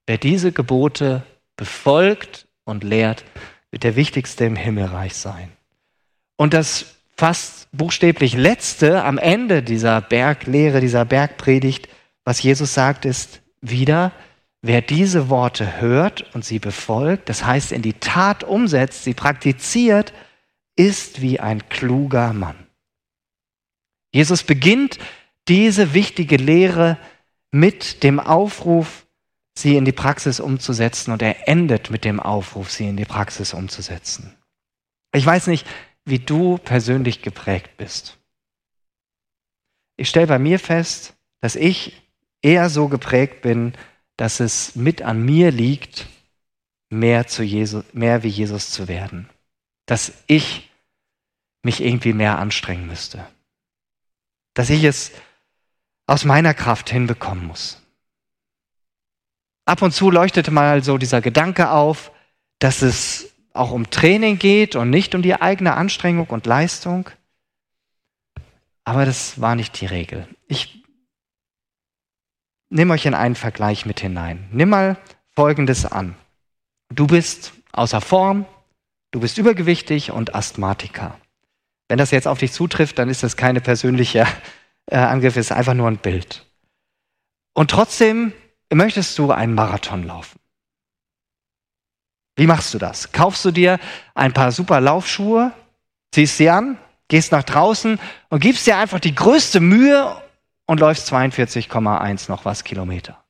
Wer 0.07 0.19
diese 0.19 0.53
Gebote 0.53 1.25
befolgt 1.57 2.49
und 2.65 2.85
lehrt, 2.85 3.25
wird 3.71 3.85
der 3.85 3.97
Wichtigste 3.97 4.45
im 4.45 4.57
Himmelreich 4.57 5.15
sein. 5.15 5.51
Und 6.37 6.55
das 6.55 6.94
fast 7.17 7.69
buchstäblich 7.73 8.35
letzte 8.35 9.05
am 9.05 9.19
Ende 9.19 9.63
dieser 9.63 10.01
Berglehre, 10.01 10.81
dieser 10.81 11.05
Bergpredigt, 11.05 11.89
was 12.25 12.43
Jesus 12.43 12.75
sagt, 12.75 13.05
ist 13.05 13.43
wieder, 13.61 14.13
Wer 14.67 14.81
diese 14.81 15.29
Worte 15.29 15.79
hört 15.83 16.35
und 16.35 16.43
sie 16.43 16.59
befolgt, 16.59 17.29
das 17.29 17.45
heißt 17.45 17.71
in 17.71 17.83
die 17.83 17.93
Tat 17.93 18.45
umsetzt, 18.45 19.05
sie 19.05 19.13
praktiziert, 19.13 20.15
ist 20.75 21.21
wie 21.21 21.39
ein 21.39 21.69
kluger 21.69 22.33
Mann. 22.33 22.57
Jesus 24.11 24.43
beginnt 24.43 24.99
diese 25.49 25.93
wichtige 25.93 26.39
Lehre 26.39 26.97
mit 27.51 28.03
dem 28.03 28.19
Aufruf, 28.19 29.05
sie 29.55 29.77
in 29.77 29.85
die 29.85 29.93
Praxis 29.93 30.41
umzusetzen 30.41 31.13
und 31.13 31.21
er 31.21 31.47
endet 31.47 31.91
mit 31.91 32.07
dem 32.07 32.19
Aufruf, 32.19 32.71
sie 32.71 32.89
in 32.89 32.97
die 32.97 33.05
Praxis 33.05 33.53
umzusetzen. 33.53 34.35
Ich 35.13 35.27
weiß 35.27 35.49
nicht, 35.49 35.67
wie 36.05 36.19
du 36.19 36.59
persönlich 36.59 37.23
geprägt 37.23 37.77
bist. 37.77 38.19
Ich 39.97 40.09
stelle 40.09 40.27
bei 40.27 40.39
mir 40.39 40.59
fest, 40.59 41.15
dass 41.41 41.57
ich 41.57 42.03
eher 42.43 42.69
so 42.69 42.89
geprägt 42.89 43.43
bin, 43.43 43.75
dass 44.17 44.41
es 44.41 44.77
mit 44.77 45.03
an 45.03 45.25
mir 45.25 45.51
liegt, 45.51 46.07
mehr, 46.91 47.27
zu 47.27 47.43
Jesus, 47.43 47.85
mehr 47.93 48.23
wie 48.23 48.29
Jesus 48.29 48.71
zu 48.71 48.89
werden. 48.89 49.29
Dass 49.87 50.13
ich 50.27 50.71
mich 51.63 51.81
irgendwie 51.81 52.13
mehr 52.13 52.39
anstrengen 52.39 52.87
müsste. 52.87 53.27
Dass 54.53 54.71
ich 54.71 54.85
es 54.85 55.13
aus 56.07 56.25
meiner 56.25 56.55
Kraft 56.55 56.91
hinbekommen 56.91 57.47
muss. 57.47 57.81
Ab 59.65 59.81
und 59.81 59.93
zu 59.93 60.11
leuchtete 60.11 60.51
mal 60.51 60.85
so 60.85 60.99
dieser 60.99 61.23
Gedanke 61.23 61.71
auf, 61.71 62.13
dass 62.59 62.83
es 62.83 63.34
auch 63.55 63.71
um 63.71 63.89
Training 63.89 64.39
geht 64.39 64.77
und 64.77 64.91
nicht 64.91 65.15
um 65.15 65.23
die 65.23 65.41
eigene 65.41 65.75
Anstrengung 65.75 66.27
und 66.27 66.45
Leistung. 66.45 67.09
Aber 68.85 69.07
das 69.07 69.41
war 69.41 69.55
nicht 69.55 69.81
die 69.81 69.87
Regel. 69.87 70.29
Ich 70.47 70.85
nimm 72.69 72.91
euch 72.91 73.07
in 73.07 73.15
einen 73.15 73.37
Vergleich 73.37 73.87
mit 73.87 74.01
hinein. 74.01 74.49
Nimm 74.53 74.69
mal 74.69 74.99
Folgendes 75.35 75.87
an. 75.87 76.17
Du 76.91 77.07
bist 77.07 77.53
außer 77.73 78.01
Form, 78.01 78.45
du 79.13 79.21
bist 79.21 79.39
übergewichtig 79.39 80.11
und 80.11 80.35
Asthmatiker. 80.35 81.19
Wenn 81.89 81.99
das 81.99 82.11
jetzt 82.11 82.29
auf 82.29 82.39
dich 82.39 82.53
zutrifft, 82.53 82.99
dann 82.99 83.09
ist 83.09 83.23
das 83.23 83.37
keine 83.37 83.61
persönliche 83.61 84.27
äh, 84.87 84.97
Angriff, 84.97 85.37
es 85.37 85.47
ist 85.47 85.53
einfach 85.53 85.75
nur 85.75 85.89
ein 85.89 85.99
Bild. 85.99 86.45
Und 87.55 87.71
trotzdem 87.71 88.33
möchtest 88.73 89.19
du 89.19 89.31
einen 89.31 89.55
Marathon 89.55 90.05
laufen. 90.05 90.39
Wie 92.37 92.47
machst 92.47 92.75
du 92.75 92.79
das? 92.79 93.13
Kaufst 93.13 93.45
du 93.45 93.51
dir 93.51 93.79
ein 94.15 94.33
paar 94.33 94.53
super 94.53 94.81
Laufschuhe, 94.81 95.53
ziehst 96.13 96.37
sie 96.37 96.51
an, 96.51 96.79
gehst 97.09 97.33
nach 97.33 97.45
draußen 97.45 97.99
und 98.29 98.41
gibst 98.41 98.67
dir 98.67 98.77
einfach 98.77 99.01
die 99.01 99.15
größte 99.15 99.61
Mühe 99.61 100.21
und 100.67 100.81
läufst 100.81 101.13
42,1 101.13 102.31
noch 102.31 102.45
was 102.45 102.65
Kilometer. 102.65 103.25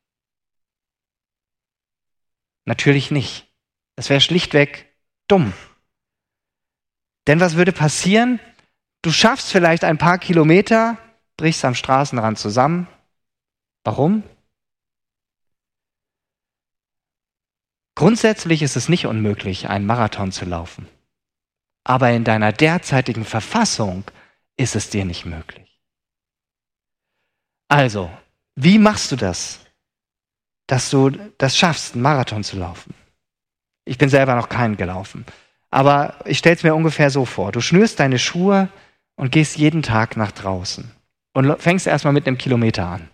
Natürlich 2.65 3.11
nicht. 3.11 3.47
Das 3.97 4.09
wäre 4.09 4.21
schlichtweg 4.21 4.93
dumm. 5.29 5.53
Denn 7.27 7.41
was 7.41 7.57
würde 7.57 7.73
passieren? 7.73 8.41
Du 9.03 9.13
schaffst 9.13 9.53
vielleicht 9.53 9.85
ein 9.85 9.99
paar 9.99 10.19
Kilometer, 10.19 10.97
brichst 11.37 11.65
am 11.65 11.75
Straßenrand 11.75 12.39
zusammen. 12.39 12.87
Warum? 13.83 14.23
Grundsätzlich 17.95 18.63
ist 18.63 18.77
es 18.77 18.89
nicht 18.89 19.07
unmöglich, 19.07 19.69
einen 19.69 19.87
Marathon 19.87 20.33
zu 20.33 20.45
laufen. 20.45 20.89
Aber 21.85 22.11
in 22.11 22.25
deiner 22.25 22.53
derzeitigen 22.53 23.25
Verfassung 23.25 24.05
ist 24.57 24.75
es 24.75 24.91
dir 24.91 25.05
nicht 25.05 25.27
möglich. 25.27 25.81
Also, 27.69 28.11
wie 28.57 28.79
machst 28.79 29.13
du 29.13 29.17
das, 29.17 29.61
dass 30.67 30.91
du 30.91 31.11
das 31.39 31.57
schaffst, 31.57 31.95
einen 31.95 32.03
Marathon 32.03 32.43
zu 32.43 32.57
laufen? 32.57 32.95
Ich 33.85 33.99
bin 33.99 34.09
selber 34.09 34.35
noch 34.35 34.49
keinen 34.49 34.77
gelaufen. 34.77 35.27
Aber 35.71 36.15
ich 36.25 36.39
stelle 36.39 36.57
es 36.57 36.63
mir 36.63 36.75
ungefähr 36.75 37.11
so 37.11 37.25
vor. 37.25 37.53
Du 37.53 37.61
schnürst 37.61 38.01
deine 38.01 38.19
Schuhe 38.19 38.69
und 39.17 39.33
gehst 39.33 39.57
jeden 39.57 39.83
Tag 39.83 40.17
nach 40.17 40.33
draußen. 40.33 40.91
Und 41.33 41.61
fängst 41.61 41.87
erstmal 41.87 42.13
mit 42.13 42.27
einem 42.27 42.39
Kilometer 42.39 42.87
an. 42.87 43.09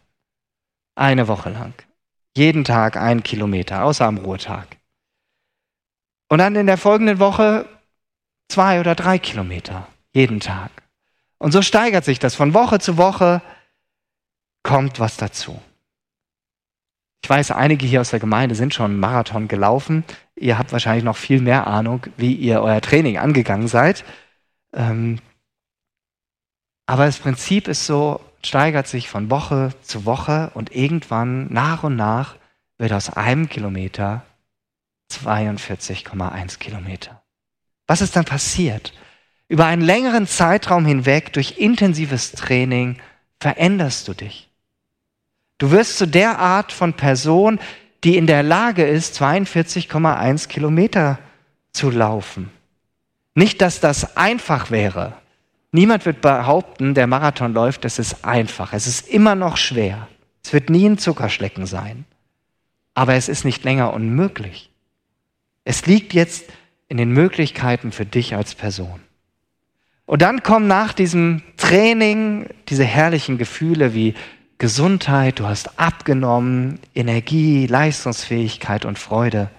Eine 0.95 1.27
Woche 1.27 1.51
lang. 1.51 1.73
Jeden 2.37 2.65
Tag 2.65 2.97
einen 2.97 3.23
Kilometer, 3.23 3.85
außer 3.85 4.07
am 4.07 4.19
Ruhetag. 4.19 4.77
Und 6.29 6.39
dann 6.39 6.55
in 6.55 6.67
der 6.67 6.79
folgenden 6.79 7.19
Woche 7.19 7.67
zwei 8.49 8.81
oder 8.81 8.95
drei 8.95 9.19
Kilometer. 9.19 9.89
Jeden 10.13 10.41
Tag. 10.41 10.71
Und 11.39 11.53
so 11.53 11.63
steigert 11.63 12.05
sich 12.05 12.19
das 12.19 12.35
von 12.35 12.55
Woche 12.55 12.79
zu 12.79 12.97
Woche 12.97 13.43
kommt 14.63 15.01
was 15.01 15.17
dazu. 15.17 15.61
Ich 17.23 17.29
weiß, 17.29 17.51
einige 17.51 17.87
hier 17.87 18.01
aus 18.01 18.11
der 18.11 18.21
Gemeinde 18.21 18.55
sind 18.55 18.75
schon 18.75 18.93
einen 18.93 19.01
Marathon 19.01 19.49
gelaufen. 19.49 20.05
Ihr 20.37 20.59
habt 20.59 20.73
wahrscheinlich 20.73 21.05
noch 21.05 21.17
viel 21.17 21.41
mehr 21.41 21.67
Ahnung, 21.67 22.07
wie 22.17 22.35
ihr 22.35 22.63
euer 22.63 22.81
Training 22.81 23.19
angegangen 23.19 23.69
seid. 23.69 24.05
Ähm, 24.73 25.19
Aber 26.87 27.07
das 27.07 27.19
Prinzip 27.19 27.69
ist 27.69 27.87
so, 27.87 28.21
steigert 28.45 28.87
sich 28.87 29.09
von 29.09 29.31
Woche 29.31 29.73
zu 29.83 30.05
Woche 30.05 30.51
und 30.55 30.75
irgendwann 30.75 31.53
nach 31.53 31.83
und 31.83 31.97
nach 31.97 32.37
wird 32.79 32.93
aus 32.93 33.11
einem 33.11 33.49
Kilometer 33.49 34.23
42,1 35.11 36.59
Kilometer. 36.59 37.23
Was 37.87 38.01
ist 38.01 38.17
dann 38.17 38.25
passiert? 38.25 38.95
Über 39.49 39.67
einen 39.67 39.83
längeren 39.83 40.27
Zeitraum 40.27 40.87
hinweg 40.87 41.33
durch 41.33 41.59
intensives 41.59 42.33
Training 42.33 42.99
veränderst 43.41 44.07
du 44.07 44.15
dich. 44.15 44.49
Du 45.59 45.73
wirst 45.73 45.99
zu 45.99 46.07
der 46.07 46.39
Art 46.39 46.73
von 46.73 46.95
Person, 46.95 47.59
die 48.05 48.17
in 48.17 48.27
der 48.27 48.43
Lage 48.43 48.87
ist, 48.87 49.21
42,1 49.21 50.49
Kilometer 50.49 51.19
zu 51.73 51.91
laufen. 51.91 52.51
Nicht, 53.35 53.61
dass 53.61 53.81
das 53.81 54.17
einfach 54.17 54.71
wäre. 54.71 55.20
Niemand 55.73 56.05
wird 56.05 56.21
behaupten, 56.21 56.95
der 56.95 57.07
Marathon 57.07 57.53
läuft, 57.53 57.85
das 57.85 57.99
ist 57.99 58.25
einfach. 58.25 58.73
Es 58.73 58.87
ist 58.87 59.09
immer 59.09 59.35
noch 59.35 59.57
schwer. 59.57 60.09
Es 60.45 60.53
wird 60.53 60.69
nie 60.69 60.87
ein 60.87 60.99
Zuckerschlecken 60.99 61.67
sein. 61.67 62.05
Aber 62.95 63.15
es 63.15 63.29
ist 63.29 63.45
nicht 63.45 63.63
länger 63.63 63.93
unmöglich. 63.93 64.71
Es 65.65 65.87
liegt 65.87 66.13
jetzt 66.13 66.45
in 66.89 66.97
den 66.97 67.13
Möglichkeiten 67.13 67.93
für 67.93 68.05
dich 68.05 68.35
als 68.35 68.55
Person. 68.55 69.01
Und 70.07 70.23
dann 70.23 70.43
kommen 70.43 70.67
nach 70.67 70.93
diesem 70.93 71.43
Training 71.57 72.49
diese 72.69 72.85
herrlichen 72.85 73.39
Gefühle 73.39 73.95
wie 73.95 74.15
Gesundheit, 74.59 75.39
du 75.39 75.47
hast 75.47 75.79
abgenommen, 75.79 76.81
Energie, 76.95 77.67
Leistungsfähigkeit 77.67 78.85
und 78.85 78.99
Freude. 78.99 79.51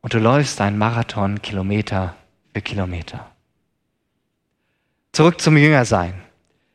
Und 0.00 0.14
du 0.14 0.18
läufst 0.18 0.62
einen 0.62 0.78
Marathon 0.78 1.42
Kilometer 1.42 2.16
für 2.54 2.62
Kilometer. 2.62 3.33
Zurück 5.14 5.40
zum 5.40 5.56
Jüngersein. 5.56 6.12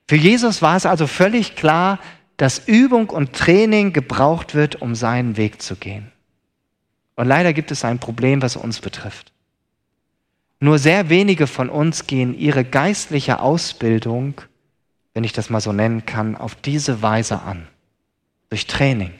Für 0.07 0.15
Jesus 0.15 0.61
war 0.61 0.77
es 0.77 0.85
also 0.85 1.07
völlig 1.07 1.57
klar, 1.57 1.99
dass 2.37 2.67
Übung 2.69 3.09
und 3.09 3.33
Training 3.33 3.91
gebraucht 3.91 4.55
wird, 4.55 4.81
um 4.81 4.95
seinen 4.95 5.35
Weg 5.35 5.61
zu 5.61 5.75
gehen. 5.75 6.09
Und 7.17 7.27
leider 7.27 7.51
gibt 7.51 7.69
es 7.69 7.83
ein 7.83 7.99
Problem, 7.99 8.41
was 8.41 8.55
uns 8.55 8.79
betrifft. 8.79 9.33
Nur 10.61 10.79
sehr 10.79 11.09
wenige 11.09 11.47
von 11.47 11.69
uns 11.69 12.07
gehen 12.07 12.33
ihre 12.33 12.63
geistliche 12.63 13.41
Ausbildung, 13.41 14.39
wenn 15.13 15.25
ich 15.25 15.33
das 15.33 15.49
mal 15.49 15.59
so 15.59 15.73
nennen 15.73 16.05
kann, 16.05 16.37
auf 16.37 16.55
diese 16.55 17.01
Weise 17.01 17.41
an. 17.41 17.67
Durch 18.49 18.67
Training. 18.67 19.11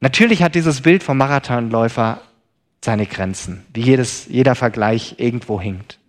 Natürlich 0.00 0.42
hat 0.42 0.54
dieses 0.54 0.82
Bild 0.82 1.02
vom 1.02 1.16
Marathonläufer 1.16 2.20
seine 2.84 3.06
Grenzen, 3.06 3.64
wie 3.72 3.80
jedes, 3.80 4.26
jeder 4.26 4.54
Vergleich 4.54 5.14
irgendwo 5.16 5.58
hinkt. 5.58 5.99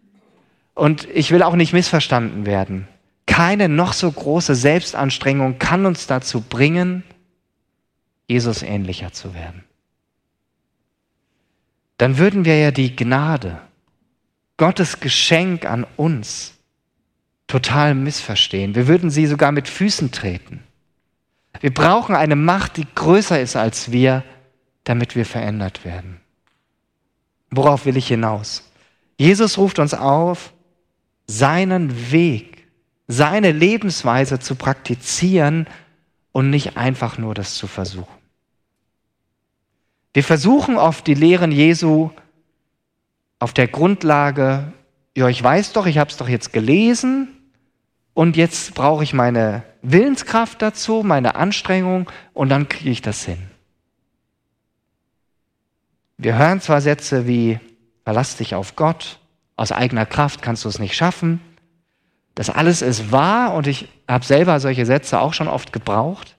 Und 0.73 1.07
ich 1.13 1.31
will 1.31 1.43
auch 1.43 1.55
nicht 1.55 1.73
missverstanden 1.73 2.45
werden. 2.45 2.87
Keine 3.25 3.69
noch 3.69 3.93
so 3.93 4.11
große 4.11 4.55
Selbstanstrengung 4.55 5.59
kann 5.59 5.85
uns 5.85 6.07
dazu 6.07 6.41
bringen, 6.41 7.03
Jesus 8.27 8.63
ähnlicher 8.63 9.11
zu 9.11 9.33
werden 9.33 9.63
dann 12.01 12.17
würden 12.17 12.45
wir 12.45 12.57
ja 12.57 12.71
die 12.71 12.95
Gnade, 12.95 13.61
Gottes 14.57 15.01
Geschenk 15.01 15.65
an 15.67 15.85
uns, 15.97 16.55
total 17.45 17.93
missverstehen. 17.93 18.73
Wir 18.73 18.87
würden 18.87 19.11
sie 19.11 19.27
sogar 19.27 19.51
mit 19.51 19.67
Füßen 19.67 20.11
treten. 20.11 20.63
Wir 21.59 21.71
brauchen 21.71 22.15
eine 22.15 22.35
Macht, 22.35 22.77
die 22.77 22.87
größer 22.95 23.39
ist 23.39 23.55
als 23.55 23.91
wir, 23.91 24.23
damit 24.83 25.15
wir 25.15 25.27
verändert 25.27 25.85
werden. 25.85 26.19
Worauf 27.51 27.85
will 27.85 27.97
ich 27.97 28.07
hinaus? 28.07 28.67
Jesus 29.19 29.59
ruft 29.59 29.77
uns 29.77 29.93
auf, 29.93 30.53
seinen 31.31 32.11
Weg, 32.11 32.67
seine 33.07 33.51
Lebensweise 33.51 34.39
zu 34.39 34.55
praktizieren 34.55 35.67
und 36.31 36.49
nicht 36.49 36.77
einfach 36.77 37.17
nur 37.17 37.33
das 37.33 37.55
zu 37.55 37.67
versuchen. 37.67 38.21
Wir 40.13 40.23
versuchen 40.23 40.75
oft 40.75 41.07
die 41.07 41.13
Lehren 41.13 41.51
Jesu 41.51 42.09
auf 43.39 43.53
der 43.53 43.67
Grundlage, 43.67 44.73
ja, 45.15 45.29
ich 45.29 45.41
weiß 45.41 45.73
doch, 45.73 45.85
ich 45.85 45.97
habe 45.97 46.11
es 46.11 46.17
doch 46.17 46.27
jetzt 46.27 46.51
gelesen 46.51 47.29
und 48.13 48.35
jetzt 48.35 48.75
brauche 48.75 49.03
ich 49.03 49.13
meine 49.13 49.63
Willenskraft 49.81 50.61
dazu, 50.61 51.01
meine 51.03 51.35
Anstrengung 51.35 52.09
und 52.33 52.49
dann 52.49 52.67
kriege 52.67 52.91
ich 52.91 53.01
das 53.01 53.23
hin. 53.23 53.39
Wir 56.17 56.37
hören 56.37 56.61
zwar 56.61 56.81
Sätze 56.81 57.25
wie, 57.25 57.59
verlass 58.03 58.35
dich 58.35 58.53
auf 58.53 58.75
Gott, 58.75 59.20
aus 59.61 59.71
eigener 59.71 60.07
Kraft 60.07 60.41
kannst 60.41 60.65
du 60.65 60.69
es 60.69 60.79
nicht 60.79 60.95
schaffen. 60.95 61.39
Das 62.33 62.49
alles 62.49 62.81
ist 62.81 63.11
wahr 63.11 63.53
und 63.53 63.67
ich 63.67 63.89
habe 64.07 64.25
selber 64.25 64.59
solche 64.59 64.87
Sätze 64.87 65.19
auch 65.19 65.35
schon 65.35 65.47
oft 65.47 65.71
gebraucht. 65.71 66.35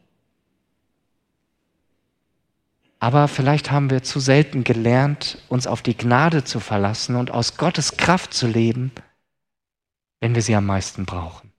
Aber 2.98 3.28
vielleicht 3.28 3.70
haben 3.70 3.90
wir 3.90 4.02
zu 4.02 4.18
selten 4.18 4.64
gelernt, 4.64 5.38
uns 5.48 5.68
auf 5.68 5.82
die 5.82 5.96
Gnade 5.96 6.42
zu 6.42 6.58
verlassen 6.58 7.14
und 7.14 7.30
aus 7.30 7.56
Gottes 7.56 7.96
Kraft 7.96 8.34
zu 8.34 8.48
leben, 8.48 8.90
wenn 10.18 10.34
wir 10.34 10.42
sie 10.42 10.56
am 10.56 10.66
meisten 10.66 11.06
brauchen. 11.06 11.52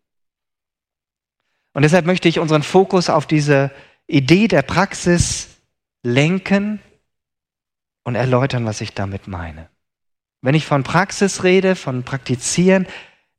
Und 1.72 1.84
deshalb 1.84 2.06
möchte 2.06 2.28
ich 2.28 2.40
unseren 2.40 2.64
Fokus 2.64 3.10
auf 3.10 3.26
diese 3.26 3.72
Idee 4.08 4.50
der 4.50 4.64
Praxis 4.64 5.48
lenken 6.02 6.82
und 8.04 8.16
erläutern, 8.16 8.66
was 8.66 8.82
ich 8.82 8.94
damit 8.94 9.30
meine. 9.30 9.70
Wenn 10.44 10.56
ich 10.56 10.66
von 10.66 10.84
Praxis 10.84 11.44
rede, 11.44 11.76
von 11.76 12.04
Praktizieren, 12.04 12.86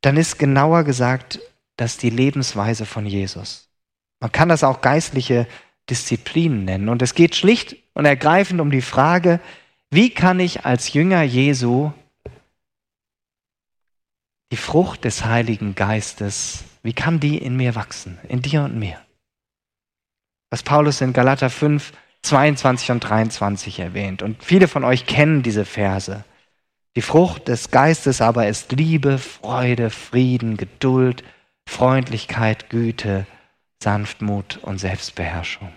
dann 0.00 0.16
ist 0.16 0.38
genauer 0.38 0.84
gesagt, 0.84 1.38
das 1.76 1.98
die 1.98 2.10
Lebensweise 2.10 2.86
von 2.86 3.04
Jesus. 3.04 3.68
Man 4.20 4.32
kann 4.32 4.48
das 4.48 4.64
auch 4.64 4.80
geistliche 4.80 5.46
Disziplinen 5.90 6.64
nennen. 6.64 6.88
Und 6.88 7.02
es 7.02 7.14
geht 7.14 7.36
schlicht 7.36 7.76
und 7.92 8.06
ergreifend 8.06 8.60
um 8.60 8.70
die 8.70 8.80
Frage, 8.80 9.38
wie 9.90 10.10
kann 10.10 10.40
ich 10.40 10.64
als 10.64 10.94
Jünger 10.94 11.22
Jesu 11.22 11.92
die 14.50 14.56
Frucht 14.56 15.04
des 15.04 15.26
Heiligen 15.26 15.74
Geistes, 15.74 16.64
wie 16.82 16.94
kann 16.94 17.20
die 17.20 17.36
in 17.36 17.56
mir 17.56 17.74
wachsen, 17.74 18.18
in 18.28 18.40
dir 18.40 18.62
und 18.62 18.78
mir? 18.78 18.98
Was 20.50 20.62
Paulus 20.62 21.02
in 21.02 21.12
Galater 21.12 21.50
5, 21.50 21.92
22 22.22 22.92
und 22.92 23.00
23 23.00 23.80
erwähnt. 23.80 24.22
Und 24.22 24.42
viele 24.42 24.68
von 24.68 24.84
euch 24.84 25.04
kennen 25.04 25.42
diese 25.42 25.66
Verse. 25.66 26.24
Die 26.96 27.02
Frucht 27.02 27.48
des 27.48 27.70
Geistes 27.70 28.20
aber 28.20 28.46
ist 28.46 28.72
Liebe, 28.72 29.18
Freude, 29.18 29.90
Frieden, 29.90 30.56
Geduld, 30.56 31.24
Freundlichkeit, 31.68 32.70
Güte, 32.70 33.26
Sanftmut 33.82 34.58
und 34.58 34.78
Selbstbeherrschung. 34.78 35.72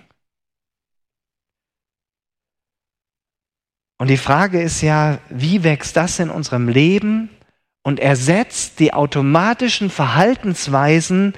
Und 3.98 4.10
die 4.10 4.18
Frage 4.18 4.62
ist 4.62 4.82
ja, 4.82 5.20
wie 5.30 5.64
wächst 5.64 5.98
das 5.98 6.20
in 6.20 6.30
unserem 6.30 6.70
Leben 6.70 7.30
und 7.82 8.00
ersetzt 8.00 8.80
die 8.80 8.94
automatischen 8.94 9.90
Verhaltensweisen 9.90 11.34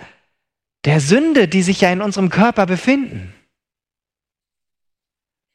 der 0.83 0.99
Sünde, 0.99 1.47
die 1.47 1.61
sich 1.61 1.81
ja 1.81 1.91
in 1.91 2.01
unserem 2.01 2.29
Körper 2.29 2.65
befinden? 2.65 3.33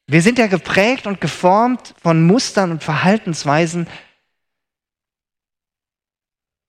Wir 0.06 0.22
sind 0.22 0.38
ja 0.38 0.46
geprägt 0.46 1.06
und 1.06 1.20
geformt 1.20 1.94
von 2.02 2.26
Mustern 2.26 2.70
und 2.70 2.84
Verhaltensweisen 2.84 3.86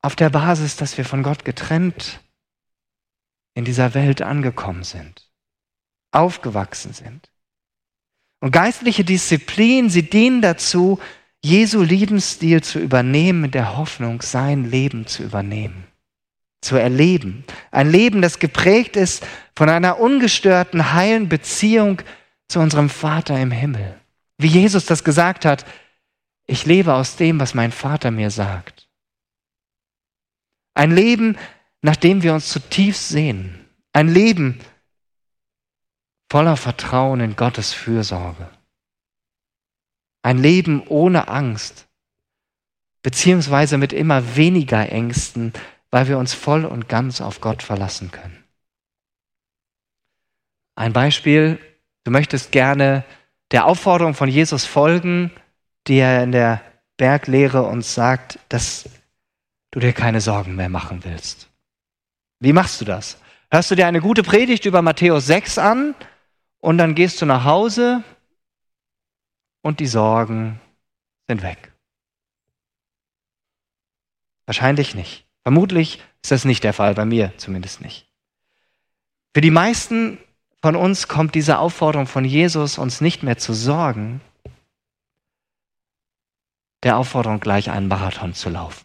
auf 0.06 0.16
der 0.16 0.30
Basis, 0.30 0.76
dass 0.76 1.00
wir 1.00 1.04
von 1.04 1.24
Gott 1.24 1.46
getrennt 1.46 2.20
in 3.56 3.66
dieser 3.66 3.96
Welt 3.96 4.22
angekommen 4.22 4.84
sind, 4.84 5.32
aufgewachsen 6.12 6.94
sind. 6.94 7.32
Und 8.40 8.52
geistliche 8.52 9.04
Disziplin, 9.04 9.90
sie 9.90 10.08
dienen 10.08 10.44
dazu, 10.44 11.00
Jesu 11.44 11.82
Lebensstil 11.82 12.62
zu 12.62 12.80
übernehmen, 12.80 13.42
mit 13.42 13.56
der 13.56 13.78
Hoffnung, 13.78 14.22
sein 14.22 14.70
Leben 14.70 15.08
zu 15.08 15.24
übernehmen, 15.24 15.86
zu 16.62 16.76
erleben. 16.76 17.44
Ein 17.72 17.90
Leben, 17.90 18.22
das 18.22 18.38
geprägt 18.38 18.96
ist 18.98 19.26
von 19.56 19.70
einer 19.70 20.00
ungestörten, 20.00 20.94
heilen 20.94 21.30
Beziehung 21.30 22.02
zu 22.48 22.60
unserem 22.60 22.90
Vater 22.90 23.40
im 23.40 23.50
Himmel. 23.50 24.00
Wie 24.38 24.48
Jesus 24.50 24.86
das 24.86 25.04
gesagt 25.04 25.46
hat, 25.46 25.66
ich 26.46 26.68
lebe 26.68 26.94
aus 26.94 27.16
dem, 27.16 27.40
was 27.40 27.56
mein 27.56 27.72
Vater 27.72 28.12
mir 28.12 28.30
sagt. 28.30 28.75
Ein 30.76 30.92
Leben, 30.92 31.38
nach 31.82 31.96
dem 31.96 32.22
wir 32.22 32.34
uns 32.34 32.50
zutiefst 32.50 33.10
sehen. 33.10 33.66
Ein 33.94 34.10
Leben, 34.10 34.60
voller 36.30 36.58
Vertrauen 36.58 37.22
in 37.22 37.36
Gottes 37.36 37.74
Fürsorge. 37.74 38.50
Ein 40.22 40.38
Leben 40.38 40.86
ohne 40.88 41.28
Angst, 41.28 41.88
beziehungsweise 43.02 43.78
mit 43.78 43.94
immer 43.94 44.36
weniger 44.36 44.90
Ängsten, 44.92 45.54
weil 45.92 46.08
wir 46.08 46.18
uns 46.18 46.34
voll 46.34 46.66
und 46.66 46.90
ganz 46.90 47.22
auf 47.22 47.40
Gott 47.40 47.64
verlassen 47.64 48.12
können. 48.12 48.44
Ein 50.76 50.92
Beispiel, 50.92 51.60
du 52.04 52.12
möchtest 52.12 52.52
gerne 52.52 53.06
der 53.52 53.66
Aufforderung 53.66 54.14
von 54.14 54.28
Jesus 54.28 54.66
folgen, 54.66 55.32
die 55.88 56.00
er 56.00 56.24
in 56.24 56.34
der 56.34 56.62
Berglehre 56.98 57.64
uns 57.64 57.94
sagt, 57.94 58.40
dass 58.50 58.90
du 59.76 59.82
dir 59.82 59.92
keine 59.92 60.22
Sorgen 60.22 60.56
mehr 60.56 60.70
machen 60.70 61.04
willst. 61.04 61.50
Wie 62.40 62.54
machst 62.54 62.80
du 62.80 62.86
das? 62.86 63.18
Hörst 63.52 63.70
du 63.70 63.76
dir 63.76 63.88
eine 63.88 64.00
gute 64.00 64.24
Predigt 64.24 64.66
über 64.66 64.82
Matthäus 64.82 65.26
6 65.26 65.58
an 65.58 65.96
und 66.62 66.78
dann 66.78 66.96
gehst 66.96 67.22
du 67.22 67.26
nach 67.26 67.44
Hause 67.44 68.02
und 69.62 69.82
die 69.82 69.88
Sorgen 69.88 70.62
sind 71.28 71.42
weg? 71.42 71.74
Wahrscheinlich 74.46 74.96
nicht. 74.96 75.26
Vermutlich 75.44 76.02
ist 76.24 76.32
das 76.32 76.46
nicht 76.46 76.64
der 76.64 76.74
Fall, 76.74 76.94
bei 76.94 77.04
mir 77.04 77.34
zumindest 77.38 77.82
nicht. 77.82 78.08
Für 79.34 79.42
die 79.42 79.52
meisten 79.52 80.18
von 80.62 80.78
uns 80.78 81.10
kommt 81.10 81.36
diese 81.36 81.60
Aufforderung 81.60 82.08
von 82.08 82.24
Jesus, 82.24 82.78
uns 82.78 83.02
nicht 83.02 83.24
mehr 83.24 83.38
zu 83.38 83.54
sorgen, 83.54 84.22
der 86.84 86.98
Aufforderung 86.98 87.42
gleich 87.42 87.70
einen 87.70 87.90
Marathon 87.90 88.34
zu 88.34 88.50
laufen. 88.50 88.85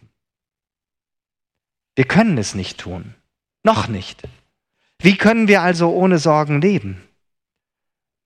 Wir 1.95 2.05
können 2.05 2.37
es 2.37 2.55
nicht 2.55 2.79
tun. 2.79 3.15
Noch 3.63 3.87
nicht. 3.87 4.23
Wie 4.99 5.17
können 5.17 5.47
wir 5.47 5.61
also 5.61 5.91
ohne 5.91 6.19
Sorgen 6.19 6.61
leben? 6.61 7.01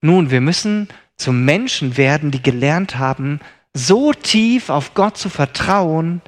Nun, 0.02 0.30
wir 0.30 0.40
müssen 0.40 0.88
zu 1.16 1.32
Menschen 1.32 1.96
werden, 1.96 2.30
die 2.30 2.42
gelernt 2.42 2.98
haben, 2.98 3.40
so 3.72 4.12
tief 4.12 4.70
auf 4.70 4.94
Gott 4.94 5.16
zu 5.16 5.28
vertrauen, 5.28 6.22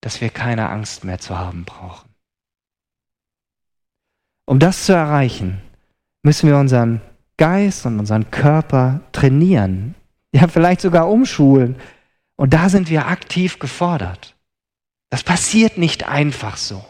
dass 0.00 0.20
wir 0.20 0.30
keine 0.30 0.68
Angst 0.68 1.04
mehr 1.04 1.18
zu 1.18 1.38
haben 1.38 1.64
brauchen. 1.64 2.08
Um 4.46 4.58
das 4.58 4.86
zu 4.86 4.92
erreichen, 4.92 5.60
müssen 6.22 6.48
wir 6.48 6.56
unseren 6.56 7.00
Geist 7.36 7.86
und 7.86 7.98
unseren 7.98 8.30
Körper 8.30 9.00
trainieren, 9.12 9.94
ja 10.32 10.48
vielleicht 10.48 10.80
sogar 10.80 11.08
umschulen. 11.08 11.76
Und 12.36 12.52
da 12.52 12.68
sind 12.68 12.90
wir 12.90 13.06
aktiv 13.06 13.58
gefordert. 13.58 14.34
Das 15.10 15.22
passiert 15.24 15.76
nicht 15.76 16.04
einfach 16.04 16.56
so. 16.56 16.84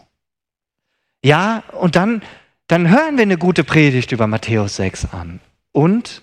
Ja, 1.25 1.65
und 1.73 1.97
dann, 1.97 2.23
dann 2.67 2.89
hören 2.89 3.17
wir 3.17 3.23
eine 3.23 3.39
gute 3.39 3.65
Predigt 3.65 4.13
über 4.13 4.27
Matthäus 4.27 4.77
6 4.77 5.07
an. 5.13 5.41
Und 5.73 6.23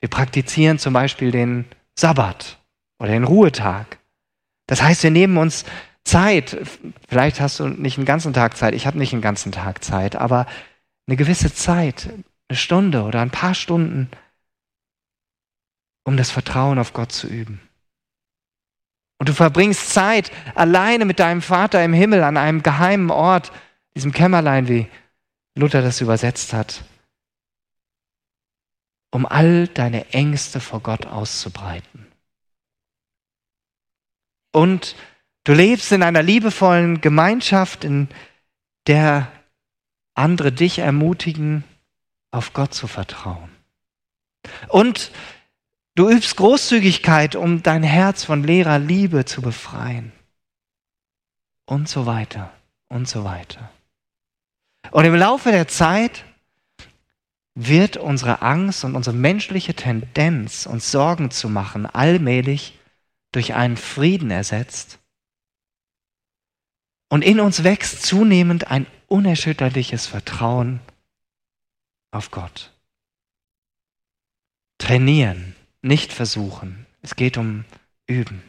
wir 0.00 0.08
praktizieren 0.08 0.78
zum 0.78 0.92
Beispiel 0.92 1.30
den 1.30 1.66
Sabbat 1.94 2.58
oder 2.98 3.12
den 3.12 3.24
Ruhetag. 3.24 3.98
Das 4.66 4.82
heißt, 4.82 5.02
wir 5.02 5.10
nehmen 5.10 5.36
uns 5.36 5.64
Zeit. 6.04 6.56
Vielleicht 7.08 7.40
hast 7.40 7.60
du 7.60 7.68
nicht 7.68 7.98
einen 7.98 8.06
ganzen 8.06 8.32
Tag 8.32 8.56
Zeit. 8.56 8.74
Ich 8.74 8.86
habe 8.86 8.98
nicht 8.98 9.12
einen 9.12 9.22
ganzen 9.22 9.52
Tag 9.52 9.84
Zeit, 9.84 10.16
aber 10.16 10.46
eine 11.06 11.16
gewisse 11.16 11.52
Zeit, 11.52 12.10
eine 12.48 12.56
Stunde 12.56 13.02
oder 13.02 13.20
ein 13.20 13.30
paar 13.30 13.54
Stunden, 13.54 14.10
um 16.04 16.16
das 16.16 16.30
Vertrauen 16.30 16.78
auf 16.78 16.92
Gott 16.92 17.12
zu 17.12 17.26
üben. 17.26 17.60
Und 19.20 19.28
du 19.28 19.34
verbringst 19.34 19.90
Zeit 19.90 20.32
alleine 20.54 21.04
mit 21.04 21.18
deinem 21.18 21.42
Vater 21.42 21.84
im 21.84 21.92
Himmel 21.92 22.22
an 22.22 22.38
einem 22.38 22.62
geheimen 22.62 23.10
Ort, 23.10 23.52
diesem 23.94 24.12
Kämmerlein, 24.12 24.66
wie 24.66 24.88
Luther 25.54 25.82
das 25.82 26.00
übersetzt 26.00 26.54
hat, 26.54 26.82
um 29.10 29.26
all 29.26 29.68
deine 29.68 30.10
Ängste 30.14 30.58
vor 30.58 30.80
Gott 30.80 31.04
auszubreiten. 31.04 32.06
Und 34.52 34.96
du 35.44 35.52
lebst 35.52 35.92
in 35.92 36.02
einer 36.02 36.22
liebevollen 36.22 37.02
Gemeinschaft, 37.02 37.84
in 37.84 38.08
der 38.86 39.30
andere 40.14 40.50
dich 40.50 40.78
ermutigen, 40.78 41.64
auf 42.30 42.54
Gott 42.54 42.72
zu 42.72 42.86
vertrauen. 42.86 43.50
Und 44.68 45.12
Du 45.94 46.08
übst 46.08 46.36
Großzügigkeit, 46.36 47.34
um 47.34 47.62
dein 47.62 47.82
Herz 47.82 48.24
von 48.24 48.44
leerer 48.44 48.78
Liebe 48.78 49.24
zu 49.24 49.42
befreien. 49.42 50.12
Und 51.66 51.88
so 51.88 52.06
weiter 52.06 52.52
und 52.88 53.08
so 53.08 53.24
weiter. 53.24 53.70
Und 54.90 55.04
im 55.04 55.14
Laufe 55.14 55.50
der 55.50 55.68
Zeit 55.68 56.24
wird 57.54 57.96
unsere 57.96 58.42
Angst 58.42 58.84
und 58.84 58.96
unsere 58.96 59.14
menschliche 59.14 59.74
Tendenz, 59.74 60.66
uns 60.66 60.90
Sorgen 60.90 61.30
zu 61.30 61.48
machen, 61.48 61.86
allmählich 61.86 62.78
durch 63.32 63.54
einen 63.54 63.76
Frieden 63.76 64.30
ersetzt. 64.30 64.98
Und 67.08 67.22
in 67.22 67.40
uns 67.40 67.64
wächst 67.64 68.02
zunehmend 68.02 68.68
ein 68.70 68.86
unerschütterliches 69.08 70.06
Vertrauen 70.06 70.80
auf 72.12 72.30
Gott. 72.30 72.72
Trainieren 74.78 75.54
nicht 75.82 76.12
versuchen. 76.12 76.86
Es 77.02 77.16
geht 77.16 77.36
um 77.38 77.64
Üben. 78.06 78.42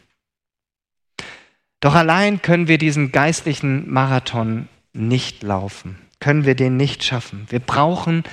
Doch 1.80 1.94
allein 1.94 2.42
können 2.42 2.68
wir 2.68 2.78
diesen 2.78 3.10
geistlichen 3.10 3.90
Marathon 3.92 4.68
nicht 4.92 5.42
laufen, 5.42 5.98
können 6.20 6.44
wir 6.44 6.54
den 6.54 6.76
nicht 6.76 7.02
schaffen. 7.02 7.46
Wir 7.48 7.60
brauchen, 7.60 8.24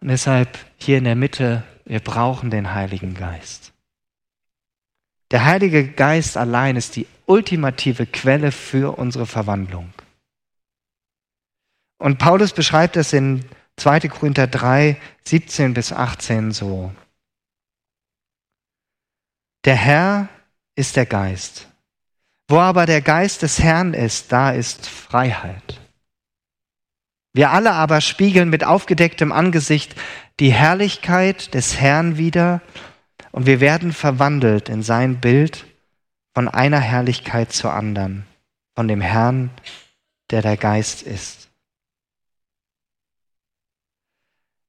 und 0.00 0.08
deshalb 0.08 0.58
hier 0.76 0.98
in 0.98 1.04
der 1.04 1.14
Mitte, 1.14 1.62
wir 1.86 2.00
brauchen 2.00 2.50
den 2.50 2.74
Heiligen 2.74 3.14
Geist. 3.14 3.72
Der 5.30 5.44
Heilige 5.44 5.88
Geist 5.88 6.36
allein 6.36 6.76
ist 6.76 6.96
die 6.96 7.06
ultimative 7.26 8.06
Quelle 8.06 8.52
für 8.52 8.98
unsere 8.98 9.26
Verwandlung. 9.26 9.92
Und 11.98 12.18
Paulus 12.18 12.52
beschreibt 12.52 12.96
es 12.96 13.12
in 13.12 13.44
2. 13.76 14.00
Korinther 14.08 14.46
3, 14.46 14.96
17 15.24 15.74
bis 15.74 15.92
18 15.92 16.52
so. 16.52 16.92
Der 19.64 19.76
Herr 19.76 20.28
ist 20.74 20.96
der 20.96 21.06
Geist. 21.06 21.68
Wo 22.48 22.58
aber 22.58 22.84
der 22.84 23.00
Geist 23.00 23.42
des 23.42 23.58
Herrn 23.62 23.94
ist, 23.94 24.30
da 24.30 24.50
ist 24.50 24.86
Freiheit. 24.86 25.80
Wir 27.32 27.50
alle 27.50 27.72
aber 27.72 28.00
spiegeln 28.00 28.50
mit 28.50 28.64
aufgedecktem 28.64 29.32
Angesicht 29.32 29.96
die 30.38 30.52
Herrlichkeit 30.52 31.54
des 31.54 31.80
Herrn 31.80 32.18
wieder 32.18 32.60
und 33.32 33.46
wir 33.46 33.60
werden 33.60 33.92
verwandelt 33.92 34.68
in 34.68 34.82
sein 34.82 35.20
Bild 35.20 35.64
von 36.34 36.48
einer 36.48 36.80
Herrlichkeit 36.80 37.52
zur 37.52 37.72
anderen, 37.72 38.26
von 38.74 38.86
dem 38.86 39.00
Herrn, 39.00 39.50
der 40.30 40.42
der 40.42 40.56
Geist 40.56 41.02
ist. 41.02 41.43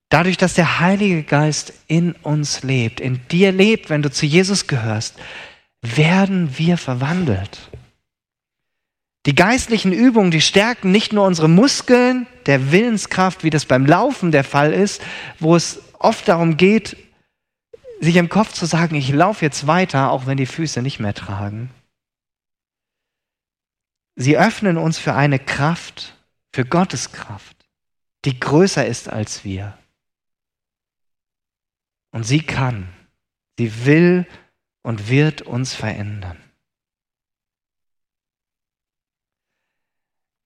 Dadurch, 0.09 0.37
dass 0.37 0.53
der 0.53 0.79
Heilige 0.79 1.23
Geist 1.23 1.73
in 1.87 2.13
uns 2.13 2.63
lebt, 2.63 2.99
in 2.99 3.27
dir 3.27 3.51
lebt, 3.51 3.89
wenn 3.89 4.01
du 4.01 4.11
zu 4.11 4.25
Jesus 4.25 4.67
gehörst, 4.67 5.15
werden 5.81 6.57
wir 6.57 6.77
verwandelt. 6.77 7.69
Die 9.25 9.35
geistlichen 9.35 9.91
Übungen, 9.91 10.29
die 10.29 10.41
stärken 10.41 10.91
nicht 10.91 11.11
nur 11.11 11.25
unsere 11.25 11.49
Muskeln, 11.49 12.27
der 12.45 12.71
Willenskraft, 12.71 13.43
wie 13.43 13.49
das 13.49 13.65
beim 13.65 13.85
Laufen 13.85 14.31
der 14.31 14.43
Fall 14.43 14.71
ist, 14.71 15.01
wo 15.39 15.55
es 15.55 15.81
oft 15.97 16.27
darum 16.27 16.57
geht, 16.57 16.95
sich 17.99 18.17
im 18.17 18.29
Kopf 18.29 18.53
zu 18.53 18.67
sagen, 18.67 18.95
ich 18.95 19.09
laufe 19.09 19.43
jetzt 19.43 19.65
weiter, 19.65 20.11
auch 20.11 20.27
wenn 20.27 20.37
die 20.37 20.45
Füße 20.45 20.83
nicht 20.83 20.99
mehr 20.99 21.15
tragen. 21.15 21.71
Sie 24.15 24.37
öffnen 24.37 24.77
uns 24.77 24.99
für 24.99 25.13
eine 25.13 25.39
Kraft, 25.39 26.15
für 26.53 26.63
Gottes 26.63 27.11
Kraft, 27.11 27.57
die 28.25 28.39
größer 28.39 28.85
ist 28.85 29.09
als 29.09 29.43
wir. 29.43 29.77
Und 32.15 32.23
sie 32.23 32.39
kann, 32.39 32.87
sie 33.57 33.85
will 33.85 34.25
und 34.83 35.09
wird 35.09 35.41
uns 35.41 35.73
verändern. 35.73 36.41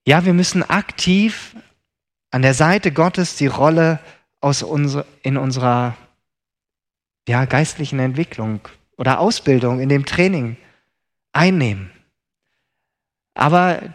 Ja, 0.04 0.26
wir 0.26 0.34
müssen 0.34 0.64
aktiv 0.64 1.56
an 2.32 2.42
der 2.42 2.56
Seite 2.56 2.92
Gottes 2.92 3.36
die 3.36 3.46
Rolle 3.46 4.00
aus 4.42 4.64
unser, 4.64 5.06
in 5.22 5.38
unserer 5.38 5.96
ja, 7.28 7.46
geistlichen 7.46 8.00
Entwicklung 8.00 8.68
oder 8.98 9.20
Ausbildung, 9.20 9.80
in 9.80 9.90
dem 9.90 10.08
Training 10.08 10.58
einnehmen. 11.34 11.92
Aber 13.36 13.94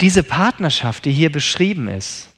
diese 0.00 0.24
Partnerschaft, 0.24 1.04
die 1.04 1.12
hier 1.12 1.30
beschrieben 1.30 1.86
ist, 1.86 2.33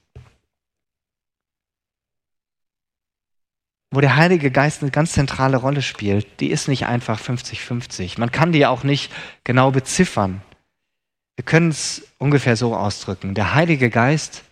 wo 3.90 4.01
der 4.01 4.16
Heilige 4.16 4.51
Geist 4.51 4.83
eine 4.83 4.90
ganz 4.90 5.12
zentrale 5.12 5.57
Rolle 5.57 5.83
spielt, 5.83 6.40
die 6.40 6.51
ist 6.51 6.68
nicht 6.68 6.87
einfach 6.87 7.20
50-50. 7.20 8.18
Man 8.18 8.33
kann 8.33 8.53
die 8.53 8.66
auch 8.66 8.83
nicht 8.83 9.12
genau 9.44 9.70
beziffern. 9.70 10.42
Wir 11.37 11.44
können 11.44 11.70
es 11.70 12.03
ungefähr 12.18 12.57
so 12.57 12.75
ausdrücken. 12.75 13.35
Der 13.35 13.55
Heilige 13.55 13.90
Geist, 13.90 14.42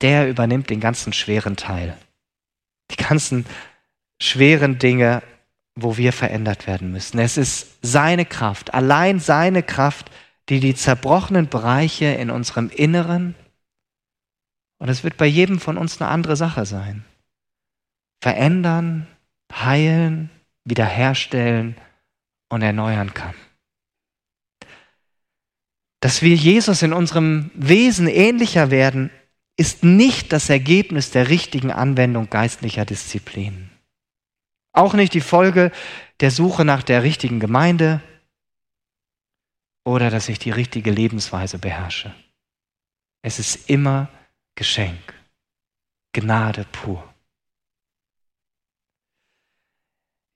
der 0.00 0.28
übernimmt 0.28 0.70
den 0.70 0.80
ganzen 0.80 1.12
schweren 1.12 1.56
Teil. 1.56 1.96
Die 2.90 2.96
ganzen 2.96 3.46
schweren 4.20 4.78
Dinge, 4.78 5.22
wo 5.74 5.96
wir 5.96 6.12
verändert 6.12 6.66
werden 6.66 6.92
müssen. 6.92 7.18
Es 7.18 7.36
ist 7.36 7.78
seine 7.82 8.24
Kraft, 8.24 8.74
allein 8.74 9.20
seine 9.20 9.62
Kraft, 9.62 10.10
die 10.48 10.60
die 10.60 10.74
zerbrochenen 10.74 11.48
Bereiche 11.48 12.06
in 12.06 12.30
unserem 12.30 12.70
Inneren, 12.70 13.34
und 14.78 14.88
es 14.88 15.04
wird 15.04 15.18
bei 15.18 15.26
jedem 15.26 15.60
von 15.60 15.76
uns 15.76 16.00
eine 16.00 16.10
andere 16.10 16.36
Sache 16.36 16.64
sein, 16.64 17.04
verändern, 18.20 19.06
heilen, 19.52 20.30
wiederherstellen 20.64 21.76
und 22.48 22.62
erneuern 22.62 23.14
kann. 23.14 23.34
Dass 26.00 26.22
wir 26.22 26.34
Jesus 26.34 26.82
in 26.82 26.92
unserem 26.92 27.50
Wesen 27.54 28.08
ähnlicher 28.08 28.70
werden, 28.70 29.10
ist 29.56 29.84
nicht 29.84 30.32
das 30.32 30.48
Ergebnis 30.48 31.10
der 31.10 31.28
richtigen 31.28 31.70
Anwendung 31.70 32.30
geistlicher 32.30 32.86
Disziplinen. 32.86 33.70
Auch 34.72 34.94
nicht 34.94 35.12
die 35.12 35.20
Folge 35.20 35.72
der 36.20 36.30
Suche 36.30 36.64
nach 36.64 36.82
der 36.82 37.02
richtigen 37.02 37.40
Gemeinde 37.40 38.00
oder 39.84 40.08
dass 40.08 40.28
ich 40.28 40.38
die 40.38 40.50
richtige 40.50 40.90
Lebensweise 40.90 41.58
beherrsche. 41.58 42.14
Es 43.22 43.38
ist 43.38 43.68
immer 43.68 44.08
Geschenk, 44.54 45.14
Gnade 46.12 46.64
pur. 46.72 47.09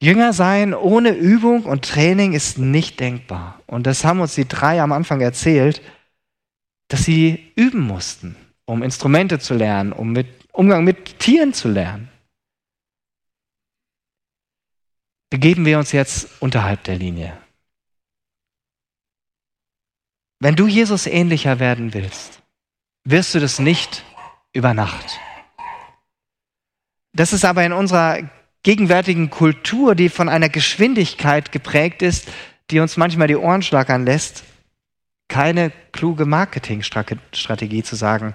Jünger 0.00 0.33
sein 0.33 0.74
ohne 0.74 1.11
Übung 1.11 1.64
und 1.64 1.85
Training 1.85 2.33
ist 2.33 2.59
nicht 2.59 3.00
denkbar. 3.00 3.62
Und 3.66 3.87
das 3.87 4.04
haben 4.04 4.20
uns 4.20 4.35
die 4.35 4.46
drei 4.46 4.83
am 4.83 4.92
Anfang 4.92 5.20
erzählt, 5.20 5.80
dass 6.88 7.04
sie 7.04 7.52
üben 7.57 7.80
mussten, 7.80 8.37
um 8.66 8.83
Instrumente 8.83 9.38
zu 9.38 9.54
lernen, 9.54 9.92
um 9.92 10.12
mit 10.12 10.26
Umgang 10.52 10.85
mit 10.85 11.18
Tieren 11.18 11.52
zu 11.52 11.68
lernen. 11.68 12.09
Begeben 15.30 15.64
wir 15.64 15.78
uns 15.78 15.90
jetzt 15.92 16.40
unterhalb 16.40 16.85
der 16.85 16.96
Linie. 16.96 17.37
Wenn 20.38 20.54
du 20.54 20.68
Jesus 20.68 21.07
ähnlicher 21.07 21.59
werden 21.59 21.94
willst, 21.94 22.42
wirst 23.04 23.35
du 23.35 23.40
das 23.40 23.59
nicht 23.59 24.04
über 24.52 24.74
Nacht. 24.74 25.18
Das 27.12 27.33
ist 27.33 27.44
aber 27.44 27.64
in 27.64 27.72
unserer 27.72 28.28
gegenwärtigen 28.64 29.31
Kultur, 29.31 29.94
die 29.94 30.09
von 30.09 30.29
einer 30.29 30.48
Geschwindigkeit 30.48 31.53
geprägt 31.53 32.03
ist, 32.03 32.29
die 32.70 32.81
uns 32.81 32.96
manchmal 32.96 33.29
die 33.29 33.37
Ohren 33.37 33.62
schlackern 33.62 34.05
lässt, 34.05 34.42
keine 35.29 35.70
kluge 35.92 36.27
Marketingstrategie 36.27 37.83
zu 37.83 37.94
sagen, 37.94 38.35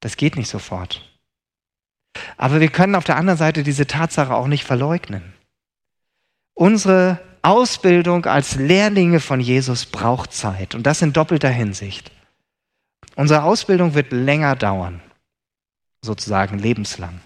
das 0.00 0.16
geht 0.16 0.36
nicht 0.36 0.48
sofort. 0.48 1.08
Aber 2.36 2.60
wir 2.60 2.68
können 2.68 2.96
auf 2.96 3.04
der 3.04 3.16
anderen 3.16 3.38
Seite 3.38 3.62
diese 3.62 3.86
Tatsache 3.86 4.34
auch 4.34 4.48
nicht 4.48 4.64
verleugnen. 4.64 5.32
Unsere 6.54 7.20
Ausbildung 7.40 8.26
als 8.26 8.56
Lehrlinge 8.56 9.20
von 9.20 9.40
Jesus 9.40 9.86
braucht 9.86 10.32
Zeit 10.32 10.74
und 10.74 10.84
das 10.84 11.02
in 11.02 11.12
doppelter 11.12 11.48
Hinsicht. 11.48 12.10
Unsere 13.14 13.44
Ausbildung 13.44 13.94
wird 13.94 14.12
länger 14.12 14.56
dauern, 14.56 15.00
sozusagen 16.02 16.58
lebenslang 16.58 17.20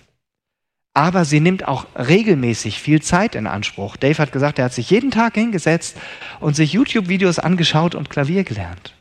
aber 0.96 1.26
sie 1.26 1.40
nimmt 1.40 1.68
auch 1.68 1.86
regelmäßig 1.94 2.80
viel 2.80 3.02
Zeit 3.02 3.34
in 3.34 3.46
Anspruch. 3.46 3.98
Dave 3.98 4.16
hat 4.16 4.32
gesagt, 4.32 4.58
er 4.58 4.64
hat 4.64 4.72
sich 4.72 4.88
jeden 4.88 5.10
Tag 5.10 5.34
hingesetzt 5.34 5.98
und 6.40 6.56
sich 6.56 6.72
YouTube-Videos 6.72 7.38
angeschaut 7.38 7.94
und 7.94 8.08
Klavier 8.08 8.44
gelernt. 8.44 8.94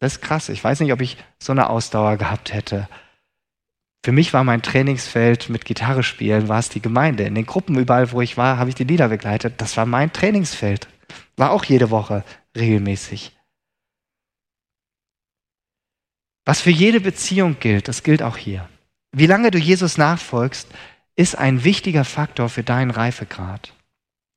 Das 0.00 0.14
ist 0.14 0.22
krass. 0.22 0.48
Ich 0.48 0.64
weiß 0.64 0.80
nicht, 0.80 0.92
ob 0.92 1.00
ich 1.00 1.18
so 1.38 1.52
eine 1.52 1.70
Ausdauer 1.70 2.16
gehabt 2.16 2.52
hätte. 2.52 2.88
Für 4.04 4.10
mich 4.10 4.32
war 4.32 4.42
mein 4.42 4.60
Trainingsfeld 4.60 5.50
mit 5.50 5.64
Gitarre 5.64 6.02
spielen, 6.02 6.48
war 6.48 6.58
es 6.58 6.68
die 6.68 6.82
Gemeinde. 6.82 7.22
In 7.22 7.36
den 7.36 7.46
Gruppen 7.46 7.78
überall, 7.78 8.10
wo 8.10 8.20
ich 8.20 8.36
war, 8.36 8.58
habe 8.58 8.68
ich 8.68 8.74
die 8.74 8.82
Lieder 8.82 9.08
begleitet. 9.08 9.54
Das 9.58 9.76
war 9.76 9.86
mein 9.86 10.12
Trainingsfeld. 10.12 10.88
War 11.36 11.52
auch 11.52 11.62
jede 11.62 11.92
Woche 11.92 12.24
regelmäßig. 12.56 13.36
Was 16.44 16.60
für 16.60 16.70
jede 16.70 17.00
Beziehung 17.00 17.56
gilt, 17.60 17.86
das 17.86 18.02
gilt 18.02 18.20
auch 18.20 18.36
hier. 18.36 18.68
Wie 19.18 19.24
lange 19.24 19.50
du 19.50 19.56
Jesus 19.56 19.96
nachfolgst, 19.96 20.68
ist 21.14 21.38
ein 21.38 21.64
wichtiger 21.64 22.04
Faktor 22.04 22.50
für 22.50 22.62
deinen 22.62 22.90
Reifegrad. 22.90 23.72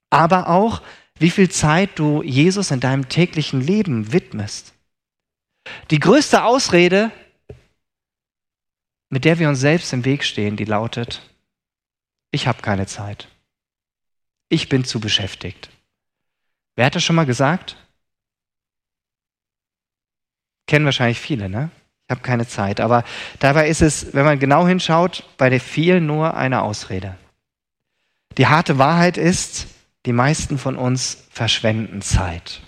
Aber 0.10 0.48
auch, 0.48 0.82
wie 1.16 1.32
viel 1.32 1.52
Zeit 1.52 2.00
du 2.00 2.24
Jesus 2.24 2.72
in 2.72 2.80
deinem 2.80 3.10
täglichen 3.10 3.60
Leben 3.60 4.14
widmest. 4.14 4.74
Die 5.92 6.00
größte 6.00 6.46
Ausrede, 6.46 7.12
mit 9.10 9.26
der 9.26 9.38
wir 9.38 9.50
uns 9.50 9.60
selbst 9.60 9.92
im 9.92 10.06
Weg 10.06 10.24
stehen, 10.24 10.56
die 10.56 10.64
lautet, 10.64 11.30
ich 12.32 12.48
habe 12.48 12.62
keine 12.62 12.88
Zeit. 12.88 13.28
Ich 14.48 14.70
bin 14.70 14.86
zu 14.86 15.02
beschäftigt. 15.02 15.70
Wer 16.78 16.86
hat 16.86 16.96
das 16.96 17.04
schon 17.04 17.18
mal 17.18 17.26
gesagt? 17.26 17.76
Kennen 20.68 20.86
wahrscheinlich 20.86 21.20
viele, 21.20 21.50
ne? 21.50 21.70
Ich 22.10 22.12
habe 22.12 22.22
keine 22.22 22.48
Zeit. 22.48 22.80
Aber 22.82 23.04
dabei 23.38 23.70
ist 23.70 23.84
es, 23.84 24.16
wenn 24.16 24.26
man 24.26 24.40
genau 24.40 24.66
hinschaut, 24.66 25.30
bei 25.38 25.52
den 25.52 25.60
vielen 25.60 26.08
nur 26.08 26.36
eine 26.36 26.64
Ausrede. 26.64 27.16
Die 28.40 28.48
harte 28.48 28.80
Wahrheit 28.80 29.16
ist, 29.16 29.68
die 30.08 30.12
meisten 30.12 30.58
von 30.58 30.76
uns 30.76 31.28
verschwenden 31.30 32.02
Zeit. 32.02 32.62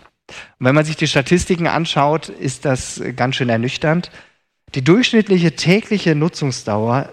Und 0.60 0.68
wenn 0.68 0.76
man 0.76 0.86
sich 0.86 0.96
die 0.96 1.08
Statistiken 1.08 1.66
anschaut, 1.66 2.30
ist 2.30 2.66
das 2.66 3.02
ganz 3.16 3.36
schön 3.36 3.50
ernüchternd. 3.50 4.12
Die 4.76 4.84
durchschnittliche 4.84 5.56
tägliche 5.56 6.14
Nutzungsdauer 6.14 7.12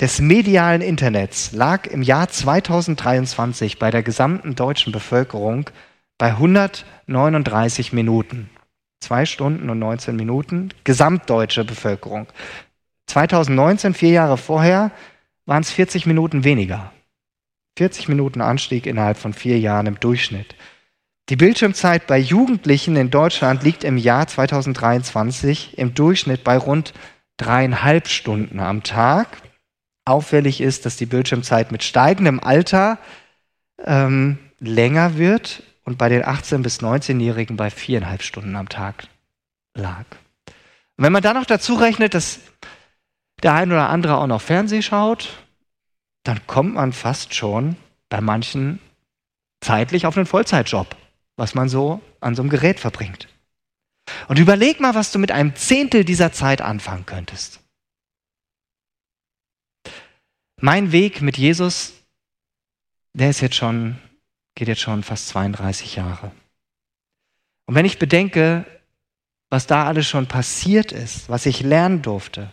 des 0.00 0.20
medialen 0.20 0.82
Internets 0.82 1.52
lag 1.52 1.86
im 1.86 2.02
Jahr 2.02 2.28
2023 2.28 3.78
bei 3.78 3.92
der 3.92 4.02
gesamten 4.02 4.56
deutschen 4.56 4.92
Bevölkerung 4.92 5.70
bei 6.18 6.30
139 6.30 7.92
Minuten. 7.92 8.50
Zwei 9.04 9.26
Stunden 9.26 9.68
und 9.68 9.78
19 9.80 10.16
Minuten, 10.16 10.70
gesamtdeutsche 10.84 11.62
Bevölkerung. 11.62 12.26
2019, 13.06 13.92
vier 13.92 14.12
Jahre 14.12 14.38
vorher, 14.38 14.92
waren 15.44 15.60
es 15.60 15.70
40 15.70 16.06
Minuten 16.06 16.42
weniger. 16.42 16.90
40 17.76 18.08
Minuten 18.08 18.40
Anstieg 18.40 18.86
innerhalb 18.86 19.18
von 19.18 19.34
vier 19.34 19.58
Jahren 19.58 19.84
im 19.84 20.00
Durchschnitt. 20.00 20.54
Die 21.28 21.36
Bildschirmzeit 21.36 22.06
bei 22.06 22.16
Jugendlichen 22.16 22.96
in 22.96 23.10
Deutschland 23.10 23.62
liegt 23.62 23.84
im 23.84 23.98
Jahr 23.98 24.26
2023 24.26 25.76
im 25.76 25.92
Durchschnitt 25.92 26.42
bei 26.42 26.56
rund 26.56 26.94
dreieinhalb 27.36 28.08
Stunden 28.08 28.58
am 28.58 28.84
Tag. 28.84 29.28
Auffällig 30.06 30.62
ist, 30.62 30.86
dass 30.86 30.96
die 30.96 31.04
Bildschirmzeit 31.04 31.72
mit 31.72 31.82
steigendem 31.82 32.40
Alter 32.40 32.96
ähm, 33.84 34.38
länger 34.60 35.18
wird 35.18 35.62
und 35.84 35.98
bei 35.98 36.08
den 36.08 36.22
18- 36.22 36.62
bis 36.62 36.80
19-Jährigen 36.80 37.56
bei 37.56 37.70
viereinhalb 37.70 38.22
Stunden 38.22 38.56
am 38.56 38.68
Tag 38.68 39.08
lag. 39.74 40.04
Und 40.96 41.04
wenn 41.04 41.12
man 41.12 41.22
dann 41.22 41.36
noch 41.36 41.46
dazu 41.46 41.74
rechnet, 41.74 42.14
dass 42.14 42.40
der 43.42 43.54
ein 43.54 43.70
oder 43.70 43.88
andere 43.88 44.16
auch 44.16 44.26
noch 44.26 44.40
Fernseh 44.40 44.82
schaut, 44.82 45.44
dann 46.22 46.46
kommt 46.46 46.74
man 46.74 46.92
fast 46.92 47.34
schon 47.34 47.76
bei 48.08 48.20
manchen 48.20 48.80
zeitlich 49.60 50.06
auf 50.06 50.16
einen 50.16 50.26
Vollzeitjob, 50.26 50.96
was 51.36 51.54
man 51.54 51.68
so 51.68 52.00
an 52.20 52.34
so 52.34 52.42
einem 52.42 52.50
Gerät 52.50 52.80
verbringt. 52.80 53.28
Und 54.28 54.38
überleg 54.38 54.80
mal, 54.80 54.94
was 54.94 55.12
du 55.12 55.18
mit 55.18 55.32
einem 55.32 55.54
Zehntel 55.56 56.04
dieser 56.04 56.32
Zeit 56.32 56.60
anfangen 56.60 57.06
könntest. 57.06 57.60
Mein 60.60 60.92
Weg 60.92 61.20
mit 61.20 61.36
Jesus, 61.36 61.92
der 63.12 63.30
ist 63.30 63.40
jetzt 63.40 63.56
schon 63.56 63.98
geht 64.54 64.68
jetzt 64.68 64.80
schon 64.80 65.02
fast 65.02 65.28
32 65.28 65.96
Jahre. 65.96 66.30
Und 67.66 67.74
wenn 67.74 67.86
ich 67.86 67.98
bedenke, 67.98 68.64
was 69.50 69.66
da 69.66 69.86
alles 69.86 70.06
schon 70.06 70.26
passiert 70.26 70.92
ist, 70.92 71.28
was 71.28 71.46
ich 71.46 71.62
lernen 71.62 72.02
durfte, 72.02 72.50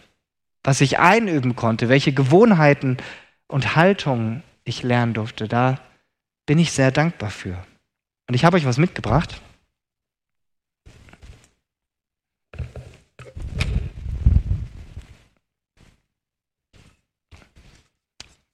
was 0.64 0.82
ich 0.82 1.00
einüben 1.00 1.56
konnte, 1.56 1.90
welche 1.90 2.14
Gewohnheiten 2.14 2.98
und 3.48 3.76
Haltungen 3.76 4.44
ich 4.64 4.84
lernen 4.84 5.14
durfte, 5.14 5.48
da 5.48 5.80
bin 6.46 6.60
ich 6.60 6.72
sehr 6.72 6.92
dankbar 6.92 7.30
für. 7.30 7.66
Und 8.28 8.36
ich 8.36 8.46
habe 8.46 8.58
euch 8.58 8.66
was 8.66 8.78
mitgebracht. 8.78 9.42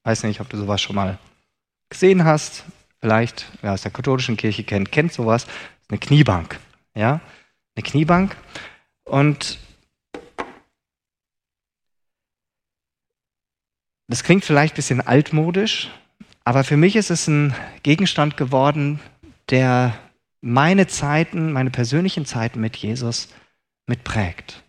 Weiß 0.04 0.24
nicht, 0.24 0.40
ob 0.40 0.50
du 0.50 0.58
sowas 0.58 0.82
schon 0.82 0.96
mal 0.96 1.20
gesehen 1.90 2.24
hast 2.24 2.64
vielleicht, 3.00 3.46
wer 3.62 3.74
aus 3.74 3.82
der 3.82 3.92
katholischen 3.92 4.38
Kirche 4.38 4.64
kennt, 4.64 4.92
kennt 4.92 5.14
sowas, 5.14 5.48
eine 5.90 6.00
Kniebank. 6.00 6.60
Ja? 6.96 7.22
Eine 7.76 7.84
Kniebank. 7.84 8.36
Und 9.04 9.60
das 14.08 14.24
klingt 14.24 14.46
vielleicht 14.46 14.74
ein 14.74 14.78
bisschen 14.78 15.02
altmodisch, 15.02 15.90
aber 16.44 16.64
für 16.64 16.78
mich 16.78 16.96
ist 16.96 17.10
es 17.10 17.28
ein 17.28 17.54
Gegenstand 17.84 18.38
geworden, 18.38 19.00
der 19.50 19.98
meine 20.42 20.88
Zeiten, 20.88 21.52
meine 21.52 21.72
persönlichen 21.72 22.26
Zeiten 22.26 22.60
mit 22.60 22.78
Jesus 22.78 23.30
mitprägt. 23.86 24.64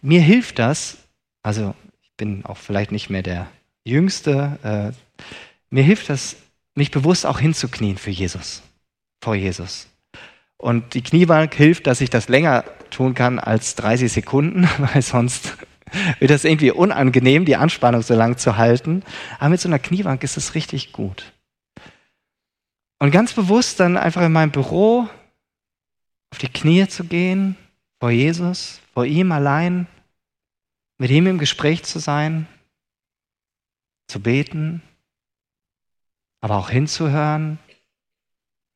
Mir 0.00 0.20
hilft 0.20 0.58
das, 0.58 0.98
also 1.42 1.74
ich 2.02 2.12
bin 2.16 2.44
auch 2.44 2.56
vielleicht 2.56 2.92
nicht 2.92 3.10
mehr 3.10 3.22
der 3.22 3.48
Jüngste, 3.84 4.58
äh, 4.62 5.24
mir 5.70 5.82
hilft 5.82 6.08
das 6.08 6.36
mich 6.76 6.90
bewusst 6.90 7.26
auch 7.26 7.40
hinzuknien 7.40 7.98
für 7.98 8.10
Jesus, 8.10 8.62
vor 9.22 9.34
Jesus. 9.34 9.88
Und 10.58 10.94
die 10.94 11.02
Kniebank 11.02 11.54
hilft, 11.54 11.86
dass 11.86 12.00
ich 12.00 12.10
das 12.10 12.28
länger 12.28 12.64
tun 12.90 13.14
kann 13.14 13.38
als 13.38 13.74
30 13.74 14.12
Sekunden, 14.12 14.68
weil 14.78 15.02
sonst 15.02 15.56
wird 16.18 16.30
das 16.30 16.44
irgendwie 16.44 16.70
unangenehm, 16.70 17.44
die 17.44 17.56
Anspannung 17.56 18.02
so 18.02 18.14
lang 18.14 18.38
zu 18.38 18.56
halten. 18.56 19.02
Aber 19.38 19.50
mit 19.50 19.60
so 19.60 19.68
einer 19.68 19.78
Kniebank 19.78 20.22
ist 20.22 20.36
es 20.36 20.54
richtig 20.54 20.92
gut. 20.92 21.32
Und 22.98 23.10
ganz 23.10 23.32
bewusst 23.32 23.80
dann 23.80 23.96
einfach 23.96 24.22
in 24.22 24.32
meinem 24.32 24.52
Büro 24.52 25.08
auf 26.30 26.38
die 26.38 26.48
Knie 26.48 26.88
zu 26.88 27.04
gehen 27.04 27.56
vor 28.00 28.10
Jesus, 28.10 28.80
vor 28.94 29.04
ihm 29.04 29.32
allein, 29.32 29.86
mit 30.98 31.10
ihm 31.10 31.26
im 31.26 31.38
Gespräch 31.38 31.84
zu 31.84 31.98
sein, 31.98 32.46
zu 34.08 34.20
beten, 34.20 34.82
aber 36.46 36.58
auch 36.58 36.70
hinzuhören. 36.70 37.58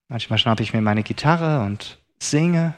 Manchmal 0.08 0.40
schnappe 0.40 0.64
ich 0.64 0.72
mir 0.72 0.80
meine 0.80 1.04
Gitarre 1.04 1.64
und 1.64 2.00
singe. 2.18 2.74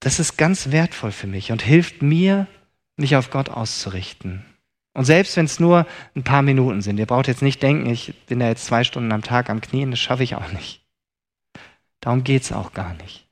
Das 0.00 0.20
ist 0.20 0.36
ganz 0.36 0.72
wertvoll 0.72 1.10
für 1.10 1.26
mich 1.26 1.52
und 1.52 1.62
hilft 1.62 2.02
mir, 2.02 2.46
mich 2.98 3.16
auf 3.16 3.30
Gott 3.30 3.48
auszurichten. 3.48 4.44
Und 4.92 5.06
selbst 5.06 5.38
wenn 5.38 5.46
es 5.46 5.58
nur 5.58 5.86
ein 6.14 6.22
paar 6.22 6.42
Minuten 6.42 6.82
sind, 6.82 6.98
ihr 6.98 7.06
braucht 7.06 7.28
jetzt 7.28 7.40
nicht 7.40 7.62
denken, 7.62 7.88
ich 7.88 8.12
bin 8.26 8.40
da 8.40 8.48
jetzt 8.48 8.66
zwei 8.66 8.84
Stunden 8.84 9.10
am 9.10 9.22
Tag 9.22 9.48
am 9.48 9.62
Knien, 9.62 9.90
das 9.90 10.00
schaffe 10.00 10.22
ich 10.22 10.34
auch 10.34 10.52
nicht. 10.52 10.82
Darum 12.00 12.24
geht 12.24 12.42
es 12.42 12.52
auch 12.52 12.74
gar 12.74 12.92
nicht. 12.92 13.26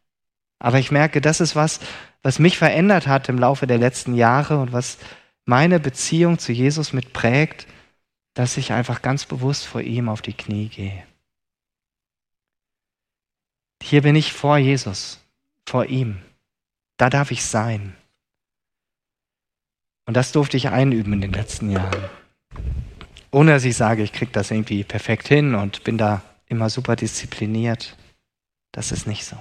Aber 0.58 0.78
ich 0.78 0.90
merke, 0.90 1.20
das 1.20 1.42
ist 1.42 1.54
was, 1.54 1.80
was 2.22 2.38
mich 2.38 2.56
verändert 2.56 3.06
hat 3.06 3.28
im 3.28 3.38
Laufe 3.38 3.66
der 3.66 3.76
letzten 3.76 4.14
Jahre 4.14 4.58
und 4.58 4.72
was 4.72 4.96
meine 5.44 5.78
Beziehung 5.78 6.38
zu 6.38 6.52
Jesus 6.52 6.94
mit 6.94 7.12
prägt, 7.12 7.66
dass 8.34 8.56
ich 8.56 8.72
einfach 8.72 9.02
ganz 9.02 9.26
bewusst 9.26 9.66
vor 9.66 9.80
ihm 9.80 10.08
auf 10.08 10.22
die 10.22 10.32
Knie 10.32 10.68
gehe. 10.68 11.06
Hier 13.82 14.02
bin 14.02 14.16
ich 14.16 14.32
vor 14.32 14.58
Jesus, 14.58 15.20
vor 15.66 15.86
ihm. 15.86 16.22
Da 16.96 17.10
darf 17.10 17.30
ich 17.30 17.44
sein. 17.44 17.96
Und 20.06 20.16
das 20.16 20.32
durfte 20.32 20.56
ich 20.56 20.68
einüben 20.68 21.12
in 21.12 21.20
den 21.20 21.32
letzten 21.32 21.70
Jahren. 21.70 22.08
Ohne 23.30 23.52
dass 23.52 23.64
ich 23.64 23.76
sage, 23.76 24.02
ich 24.02 24.12
kriege 24.12 24.32
das 24.32 24.50
irgendwie 24.50 24.84
perfekt 24.84 25.28
hin 25.28 25.54
und 25.54 25.84
bin 25.84 25.98
da 25.98 26.22
immer 26.46 26.70
super 26.70 26.96
diszipliniert. 26.96 27.96
Das 28.72 28.92
ist 28.92 29.06
nicht 29.06 29.24
so. 29.24 29.36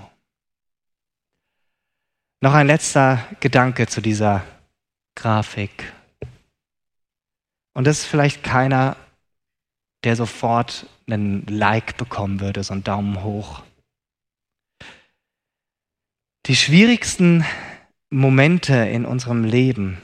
Noch 2.42 2.54
ein 2.54 2.68
letzter 2.68 3.26
Gedanke 3.40 3.88
zu 3.88 4.02
dieser 4.02 4.44
Grafik. 5.16 5.94
Und 7.74 7.86
das 7.86 8.00
ist 8.00 8.06
vielleicht 8.06 8.44
keiner, 8.44 8.98
der 10.04 10.16
sofort 10.16 10.88
einen 11.08 11.46
Like 11.48 11.98
bekommen 11.98 12.40
würde, 12.40 12.64
so 12.64 12.74
einen 12.74 12.84
Daumen 12.84 13.24
hoch. 13.24 13.64
Die 16.48 16.56
schwierigsten 16.56 17.46
Momente 18.10 18.76
in 18.76 19.06
unserem 19.06 19.44
Leben, 19.44 20.02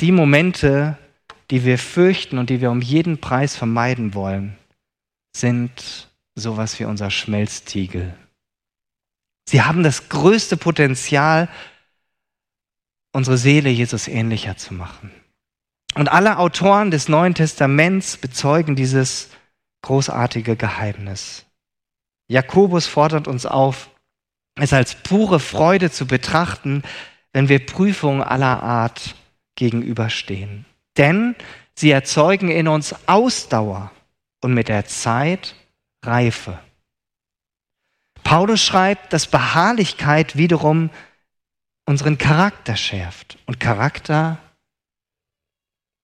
die 0.00 0.12
Momente, 0.12 0.98
die 1.50 1.64
wir 1.64 1.78
fürchten 1.78 2.38
und 2.38 2.50
die 2.50 2.60
wir 2.60 2.70
um 2.70 2.80
jeden 2.80 3.18
Preis 3.18 3.56
vermeiden 3.56 4.14
wollen, 4.14 4.56
sind 5.36 6.10
sowas 6.34 6.78
wie 6.78 6.84
unser 6.84 7.10
Schmelztiegel. 7.10 8.14
Sie 9.48 9.62
haben 9.62 9.82
das 9.82 10.08
größte 10.08 10.56
Potenzial, 10.56 11.48
unsere 13.12 13.38
Seele 13.38 13.70
Jesus 13.70 14.08
ähnlicher 14.08 14.56
zu 14.56 14.74
machen. 14.74 15.10
Und 15.94 16.08
alle 16.08 16.38
Autoren 16.38 16.90
des 16.90 17.08
Neuen 17.08 17.34
Testaments 17.34 18.16
bezeugen 18.16 18.74
dieses 18.76 19.30
großartige 19.82 20.56
Geheimnis. 20.56 21.44
Jakobus 22.28 22.86
fordert 22.86 23.28
uns 23.28 23.46
auf, 23.46 23.90
es 24.56 24.72
als 24.72 24.94
pure 24.94 25.40
Freude 25.40 25.90
zu 25.90 26.06
betrachten, 26.06 26.82
wenn 27.32 27.48
wir 27.48 27.64
Prüfungen 27.64 28.22
aller 28.22 28.62
Art 28.62 29.14
gegenüberstehen. 29.56 30.64
Denn 30.96 31.34
sie 31.74 31.90
erzeugen 31.90 32.50
in 32.50 32.68
uns 32.68 32.94
Ausdauer 33.06 33.90
und 34.40 34.54
mit 34.54 34.68
der 34.68 34.86
Zeit 34.86 35.54
Reife. 36.04 36.58
Paulus 38.22 38.62
schreibt, 38.62 39.12
dass 39.12 39.26
Beharrlichkeit 39.26 40.36
wiederum 40.36 40.90
unseren 41.86 42.16
Charakter 42.16 42.76
schärft. 42.76 43.38
Und 43.46 43.60
Charakter 43.60 44.38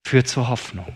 führt 0.07 0.29
zur 0.29 0.49
Hoffnung. 0.49 0.93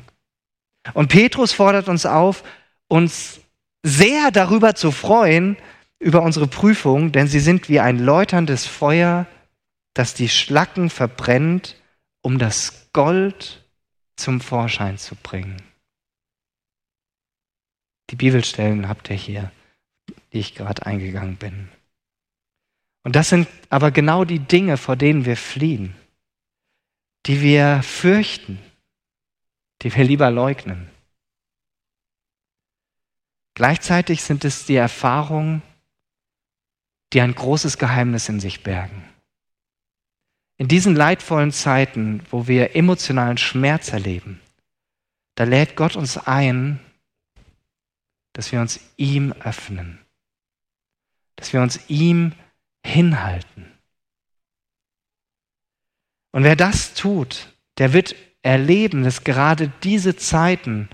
Und 0.93 1.09
Petrus 1.09 1.53
fordert 1.53 1.89
uns 1.89 2.07
auf, 2.07 2.45
uns 2.89 3.41
sehr 3.83 4.31
darüber 4.31 4.75
zu 4.75 4.91
freuen, 4.91 5.57
über 5.99 6.23
unsere 6.23 6.47
Prüfungen, 6.47 7.13
denn 7.13 7.29
sie 7.29 7.41
sind 7.41 7.69
wie 7.69 7.81
ein 7.81 7.99
läuterndes 7.99 8.67
Feuer, 8.67 9.27
das 9.95 10.15
die 10.15 10.29
Schlacken 10.29 10.91
verbrennt, 10.91 11.77
um 12.23 12.39
das 12.39 12.89
Gold 12.93 13.65
zum 14.17 14.41
Vorschein 14.41 14.99
zu 14.99 15.15
bringen. 15.15 15.63
Die 18.11 18.17
Bibelstellen 18.17 18.89
habt 18.89 19.09
ihr 19.11 19.17
hier 19.17 19.51
die 20.35 20.41
ich 20.41 20.55
gerade 20.55 20.85
eingegangen 20.85 21.37
bin. 21.37 21.69
Und 23.05 23.15
das 23.17 23.29
sind 23.29 23.49
aber 23.71 23.93
genau 23.93 24.25
die 24.25 24.41
Dinge, 24.41 24.77
vor 24.77 24.97
denen 24.97 25.25
wir 25.25 25.37
fliehen, 25.37 25.95
die 27.27 27.41
wir 27.41 27.83
fürchten, 27.83 28.59
die 29.85 29.95
wir 29.95 30.03
lieber 30.03 30.33
leugnen. 30.33 30.91
Gleichzeitig 33.55 34.25
sind 34.25 34.45
es 34.45 34.67
die 34.67 34.75
Erfahrungen, 34.75 35.63
die 37.13 37.21
ein 37.21 37.37
großes 37.37 37.79
Geheimnis 37.79 38.29
in 38.29 38.41
sich 38.41 38.65
bergen. 38.65 39.05
In 40.57 40.67
diesen 40.67 40.97
leidvollen 40.97 41.53
Zeiten, 41.53 42.25
wo 42.33 42.49
wir 42.49 42.75
emotionalen 42.75 43.39
Schmerz 43.39 43.93
erleben, 43.93 44.41
da 45.37 45.45
lädt 45.45 45.77
Gott 45.77 45.95
uns 45.95 46.19
ein, 46.19 46.81
dass 48.33 48.51
wir 48.51 48.61
uns 48.61 48.81
ihm 48.97 49.31
öffnen 49.31 50.05
dass 51.37 51.53
wir 51.53 51.61
uns 51.61 51.81
ihm 51.89 52.33
hinhalten. 52.85 53.73
Und 56.33 56.45
wer 56.45 56.57
das 56.57 56.95
tut, 56.95 57.53
der 57.79 57.93
wird 57.93 58.15
erleben, 58.45 59.03
dass 59.03 59.25
gerade 59.25 59.73
diese 59.83 60.17
Zeiten 60.17 60.91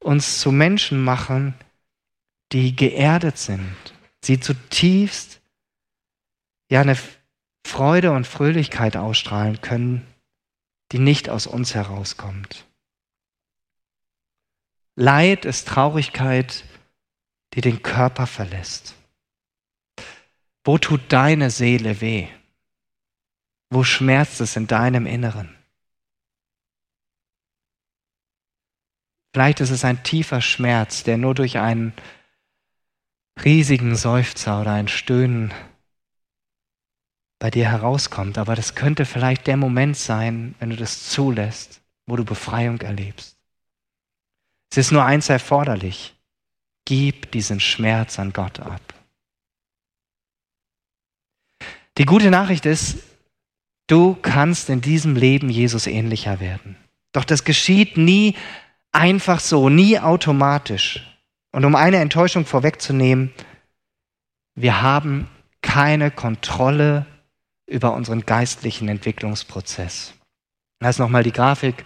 uns 0.00 0.40
zu 0.40 0.50
Menschen 0.50 1.04
machen, 1.04 1.54
die 2.52 2.74
geerdet 2.74 3.38
sind, 3.38 3.76
sie 4.24 4.40
zutiefst 4.40 5.40
ja 6.70 6.80
eine 6.80 6.96
Freude 7.66 8.12
und 8.12 8.26
Fröhlichkeit 8.26 8.96
ausstrahlen 8.96 9.60
können, 9.60 10.06
die 10.92 10.98
nicht 10.98 11.28
aus 11.28 11.46
uns 11.46 11.74
herauskommt. 11.74 12.64
Leid 14.94 15.44
ist 15.44 15.68
Traurigkeit, 15.68 16.64
die 17.52 17.60
den 17.60 17.82
Körper 17.82 18.26
verlässt. 18.26 18.94
Wo 20.64 20.78
tut 20.78 21.12
deine 21.12 21.50
Seele 21.50 22.00
weh? 22.00 22.28
Wo 23.68 23.84
schmerzt 23.84 24.40
es 24.40 24.56
in 24.56 24.66
deinem 24.66 25.06
Inneren? 25.06 25.55
Vielleicht 29.36 29.60
ist 29.60 29.68
es 29.68 29.84
ein 29.84 30.02
tiefer 30.02 30.40
Schmerz, 30.40 31.02
der 31.02 31.18
nur 31.18 31.34
durch 31.34 31.58
einen 31.58 31.92
riesigen 33.44 33.94
Seufzer 33.94 34.62
oder 34.62 34.72
ein 34.72 34.88
Stöhnen 34.88 35.52
bei 37.38 37.50
dir 37.50 37.70
herauskommt. 37.70 38.38
Aber 38.38 38.54
das 38.54 38.74
könnte 38.74 39.04
vielleicht 39.04 39.46
der 39.46 39.58
Moment 39.58 39.98
sein, 39.98 40.54
wenn 40.58 40.70
du 40.70 40.76
das 40.76 41.10
zulässt, 41.10 41.82
wo 42.06 42.16
du 42.16 42.24
Befreiung 42.24 42.80
erlebst. 42.80 43.36
Es 44.70 44.78
ist 44.78 44.90
nur 44.90 45.04
eins 45.04 45.28
erforderlich. 45.28 46.14
Gib 46.86 47.30
diesen 47.32 47.60
Schmerz 47.60 48.18
an 48.18 48.32
Gott 48.32 48.58
ab. 48.60 48.94
Die 51.98 52.06
gute 52.06 52.30
Nachricht 52.30 52.64
ist, 52.64 53.00
du 53.86 54.14
kannst 54.14 54.70
in 54.70 54.80
diesem 54.80 55.14
Leben 55.14 55.50
Jesus 55.50 55.86
ähnlicher 55.86 56.40
werden. 56.40 56.78
Doch 57.12 57.24
das 57.24 57.44
geschieht 57.44 57.98
nie 57.98 58.34
einfach 58.96 59.40
so, 59.40 59.68
nie 59.68 60.00
automatisch. 60.00 61.06
Und 61.52 61.64
um 61.64 61.74
eine 61.74 61.98
Enttäuschung 61.98 62.46
vorwegzunehmen, 62.46 63.32
wir 64.54 64.80
haben 64.80 65.28
keine 65.60 66.10
Kontrolle 66.10 67.06
über 67.66 67.92
unseren 67.92 68.24
geistlichen 68.24 68.88
Entwicklungsprozess. 68.88 70.14
Das 70.80 70.96
ist 70.96 70.98
nochmal 70.98 71.22
die 71.22 71.32
Grafik 71.32 71.84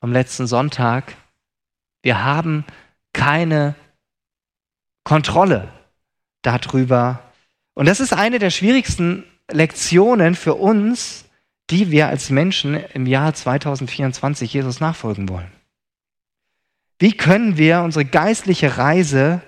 vom 0.00 0.12
letzten 0.12 0.46
Sonntag. 0.46 1.16
Wir 2.02 2.24
haben 2.24 2.64
keine 3.12 3.74
Kontrolle 5.02 5.68
darüber. 6.42 7.22
Und 7.74 7.86
das 7.86 8.00
ist 8.00 8.12
eine 8.12 8.38
der 8.38 8.50
schwierigsten 8.50 9.24
Lektionen 9.50 10.34
für 10.34 10.54
uns, 10.54 11.24
die 11.70 11.90
wir 11.90 12.08
als 12.08 12.30
Menschen 12.30 12.74
im 12.74 13.06
Jahr 13.06 13.34
2024 13.34 14.52
Jesus 14.52 14.80
nachfolgen 14.80 15.28
wollen. 15.28 15.53
Wie 17.04 17.12
können 17.12 17.58
wir 17.58 17.82
unsere 17.82 18.06
geistliche 18.06 18.78
Reise, 18.78 19.42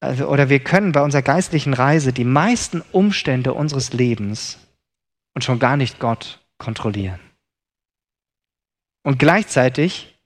also, 0.00 0.26
oder 0.26 0.48
wir 0.48 0.58
können 0.58 0.90
bei 0.90 1.00
unserer 1.00 1.22
geistlichen 1.22 1.74
Reise 1.74 2.12
die 2.12 2.24
meisten 2.24 2.80
Umstände 2.90 3.54
unseres 3.54 3.92
Lebens 3.92 4.58
und 5.32 5.44
schon 5.44 5.60
gar 5.60 5.76
nicht 5.76 6.00
Gott 6.00 6.44
kontrollieren? 6.58 7.20
Und 9.04 9.20
gleichzeitig, 9.20 10.18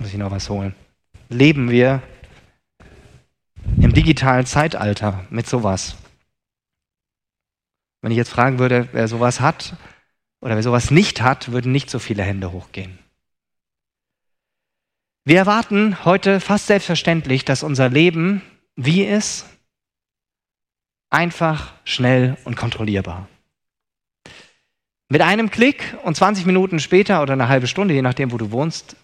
muss 0.00 0.08
ich 0.08 0.18
noch 0.18 0.32
was 0.32 0.50
holen, 0.50 0.74
leben 1.28 1.70
wir 1.70 2.02
im 3.80 3.92
digitalen 3.92 4.44
Zeitalter 4.44 5.24
mit 5.30 5.46
sowas. 5.46 5.94
Wenn 8.02 8.10
ich 8.10 8.18
jetzt 8.18 8.30
fragen 8.30 8.58
würde, 8.58 8.88
wer 8.90 9.06
sowas 9.06 9.40
hat 9.40 9.76
oder 10.40 10.56
wer 10.56 10.64
sowas 10.64 10.90
nicht 10.90 11.22
hat, 11.22 11.52
würden 11.52 11.70
nicht 11.70 11.90
so 11.90 12.00
viele 12.00 12.24
Hände 12.24 12.50
hochgehen. 12.50 12.98
Wir 15.30 15.38
erwarten 15.38 16.04
heute 16.04 16.40
fast 16.40 16.66
selbstverständlich, 16.66 17.44
dass 17.44 17.62
unser 17.62 17.88
Leben 17.88 18.42
wie 18.74 19.04
ist, 19.04 19.46
einfach, 21.08 21.72
schnell 21.84 22.36
und 22.42 22.56
kontrollierbar. 22.56 23.28
Mit 25.08 25.20
einem 25.20 25.52
Klick 25.52 25.96
und 26.02 26.16
20 26.16 26.46
Minuten 26.46 26.80
später 26.80 27.22
oder 27.22 27.34
eine 27.34 27.46
halbe 27.46 27.68
Stunde, 27.68 27.94
je 27.94 28.02
nachdem, 28.02 28.32
wo 28.32 28.38
du 28.38 28.50
wohnst, 28.50 28.96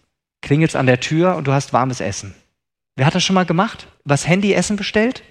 klingelt 0.42 0.70
es 0.70 0.74
an 0.74 0.86
der 0.86 0.98
Tür 0.98 1.36
und 1.36 1.46
du 1.46 1.52
hast 1.52 1.72
warmes 1.72 2.00
Essen. 2.00 2.34
Wer 2.96 3.06
hat 3.06 3.14
das 3.14 3.22
schon 3.22 3.34
mal 3.34 3.46
gemacht? 3.46 3.86
Was 4.02 4.26
Handy 4.26 4.52
Essen 4.52 4.74
bestellt? 4.74 5.22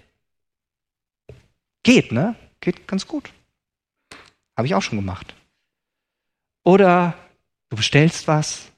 Geht, 1.83 2.13
ne? 2.13 2.35
Geht 2.61 2.87
ganz 2.87 3.05
gut. 3.05 3.33
Habe 4.55 4.67
ich 4.67 4.75
auch 4.75 4.81
schon 4.81 4.97
gemacht. 4.97 5.35
Oder 6.63 7.15
du 7.67 7.75
bestellst 7.75 8.29
was 8.29 8.71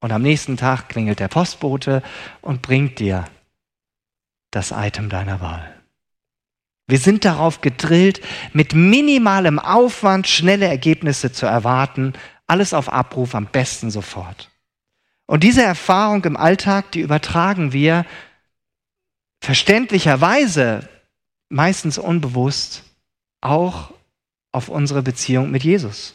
und 0.00 0.12
am 0.12 0.22
nächsten 0.22 0.56
Tag 0.56 0.88
klingelt 0.88 1.20
der 1.20 1.28
Postbote 1.28 2.02
und 2.40 2.62
bringt 2.62 2.98
dir 2.98 3.24
das 4.50 4.70
Item 4.70 5.08
deiner 5.08 5.40
Wahl. 5.40 5.74
Wir 6.86 6.98
sind 6.98 7.24
darauf 7.24 7.60
gedrillt, 7.60 8.22
mit 8.52 8.74
minimalem 8.74 9.58
Aufwand 9.58 10.26
schnelle 10.26 10.66
Ergebnisse 10.66 11.30
zu 11.32 11.44
erwarten, 11.44 12.14
alles 12.46 12.72
auf 12.72 12.90
Abruf, 12.90 13.34
am 13.34 13.46
besten 13.46 13.90
sofort. 13.90 14.50
Und 15.26 15.44
diese 15.44 15.62
Erfahrung 15.62 16.24
im 16.24 16.38
Alltag, 16.38 16.90
die 16.92 17.00
übertragen 17.00 17.74
wir 17.74 18.06
verständlicherweise, 19.40 20.88
meistens 21.50 21.98
unbewusst, 21.98 22.84
auch 23.42 23.92
auf 24.50 24.70
unsere 24.70 25.02
Beziehung 25.02 25.50
mit 25.50 25.64
Jesus. 25.64 26.14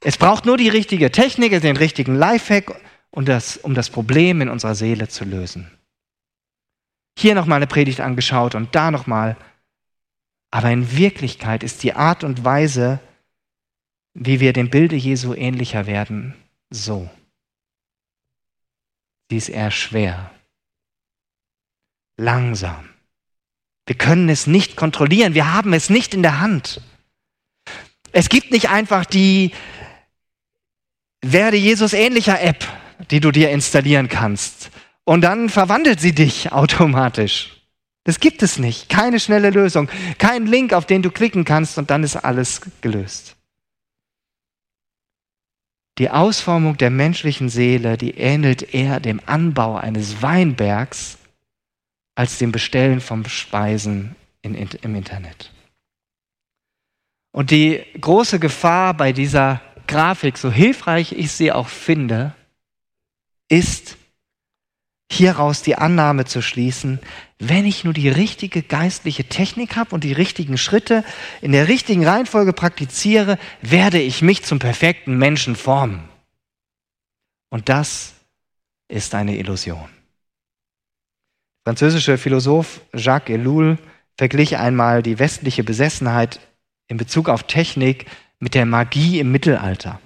Es 0.00 0.16
braucht 0.16 0.46
nur 0.46 0.56
die 0.56 0.68
richtige 0.68 1.10
Technik, 1.10 1.60
den 1.60 1.76
richtigen 1.76 2.14
Lifehack, 2.14 2.80
um 3.10 3.24
das, 3.24 3.56
um 3.56 3.74
das 3.74 3.90
Problem 3.90 4.40
in 4.40 4.48
unserer 4.48 4.74
Seele 4.74 5.08
zu 5.08 5.24
lösen 5.24 5.70
hier 7.18 7.34
nochmal 7.34 7.56
eine 7.56 7.66
Predigt 7.66 8.00
angeschaut 8.00 8.54
und 8.54 8.74
da 8.74 8.90
nochmal. 8.90 9.36
Aber 10.50 10.70
in 10.70 10.96
Wirklichkeit 10.96 11.62
ist 11.62 11.82
die 11.82 11.94
Art 11.94 12.24
und 12.24 12.44
Weise, 12.44 13.00
wie 14.14 14.40
wir 14.40 14.52
dem 14.52 14.70
Bilde 14.70 14.96
Jesu 14.96 15.34
ähnlicher 15.34 15.86
werden, 15.86 16.34
so. 16.70 17.10
Sie 19.30 19.36
ist 19.36 19.48
eher 19.50 19.70
schwer, 19.70 20.30
langsam. 22.16 22.88
Wir 23.86 23.96
können 23.96 24.28
es 24.28 24.46
nicht 24.46 24.76
kontrollieren, 24.76 25.34
wir 25.34 25.52
haben 25.52 25.72
es 25.72 25.90
nicht 25.90 26.14
in 26.14 26.22
der 26.22 26.40
Hand. 26.40 26.80
Es 28.12 28.28
gibt 28.28 28.52
nicht 28.52 28.70
einfach 28.70 29.04
die 29.04 29.52
Werde 31.22 31.56
Jesus 31.56 31.92
ähnlicher 31.92 32.40
App, 32.40 32.64
die 33.10 33.20
du 33.20 33.30
dir 33.30 33.50
installieren 33.50 34.08
kannst 34.08 34.70
und 35.04 35.22
dann 35.22 35.48
verwandelt 35.48 36.00
sie 36.00 36.14
dich 36.14 36.52
automatisch. 36.52 37.54
Das 38.04 38.20
gibt 38.20 38.42
es 38.42 38.58
nicht. 38.58 38.88
Keine 38.88 39.20
schnelle 39.20 39.50
Lösung. 39.50 39.88
Kein 40.18 40.46
Link, 40.46 40.72
auf 40.72 40.86
den 40.86 41.02
du 41.02 41.10
klicken 41.10 41.44
kannst 41.44 41.76
und 41.76 41.90
dann 41.90 42.02
ist 42.02 42.16
alles 42.16 42.62
gelöst. 42.80 43.36
Die 45.98 46.10
Ausformung 46.10 46.76
der 46.76 46.90
menschlichen 46.90 47.48
Seele, 47.48 47.98
die 47.98 48.12
ähnelt 48.12 48.74
eher 48.74 49.00
dem 49.00 49.20
Anbau 49.26 49.76
eines 49.76 50.22
Weinbergs 50.22 51.18
als 52.14 52.38
dem 52.38 52.52
Bestellen 52.52 53.00
von 53.00 53.24
Speisen 53.26 54.14
in, 54.42 54.54
in, 54.54 54.68
im 54.82 54.94
Internet. 54.94 55.52
Und 57.32 57.50
die 57.50 57.82
große 58.00 58.38
Gefahr 58.38 58.94
bei 58.94 59.12
dieser 59.12 59.60
Grafik, 59.88 60.38
so 60.38 60.52
hilfreich 60.52 61.12
ich 61.12 61.32
sie 61.32 61.50
auch 61.50 61.68
finde, 61.68 62.34
ist, 63.48 63.96
hieraus 65.10 65.62
die 65.62 65.76
Annahme 65.76 66.26
zu 66.26 66.42
schließen, 66.42 67.00
wenn 67.38 67.64
ich 67.64 67.84
nur 67.84 67.94
die 67.94 68.08
richtige 68.08 68.62
geistliche 68.62 69.24
Technik 69.24 69.76
habe 69.76 69.94
und 69.94 70.04
die 70.04 70.12
richtigen 70.12 70.58
Schritte 70.58 71.04
in 71.40 71.52
der 71.52 71.68
richtigen 71.68 72.06
Reihenfolge 72.06 72.52
praktiziere, 72.52 73.38
werde 73.62 74.00
ich 74.00 74.22
mich 74.22 74.44
zum 74.44 74.58
perfekten 74.58 75.16
Menschen 75.16 75.56
formen. 75.56 76.08
Und 77.48 77.68
das 77.68 78.14
ist 78.88 79.14
eine 79.14 79.36
Illusion. 79.38 79.88
Der 81.64 81.72
französische 81.72 82.18
Philosoph 82.18 82.82
Jacques 82.94 83.34
Ellul 83.34 83.78
verglich 84.16 84.58
einmal 84.58 85.02
die 85.02 85.18
westliche 85.18 85.64
Besessenheit 85.64 86.40
in 86.88 86.96
Bezug 86.96 87.28
auf 87.28 87.44
Technik 87.44 88.06
mit 88.38 88.54
der 88.54 88.66
Magie 88.66 89.18
im 89.20 89.32
Mittelalter. 89.32 90.00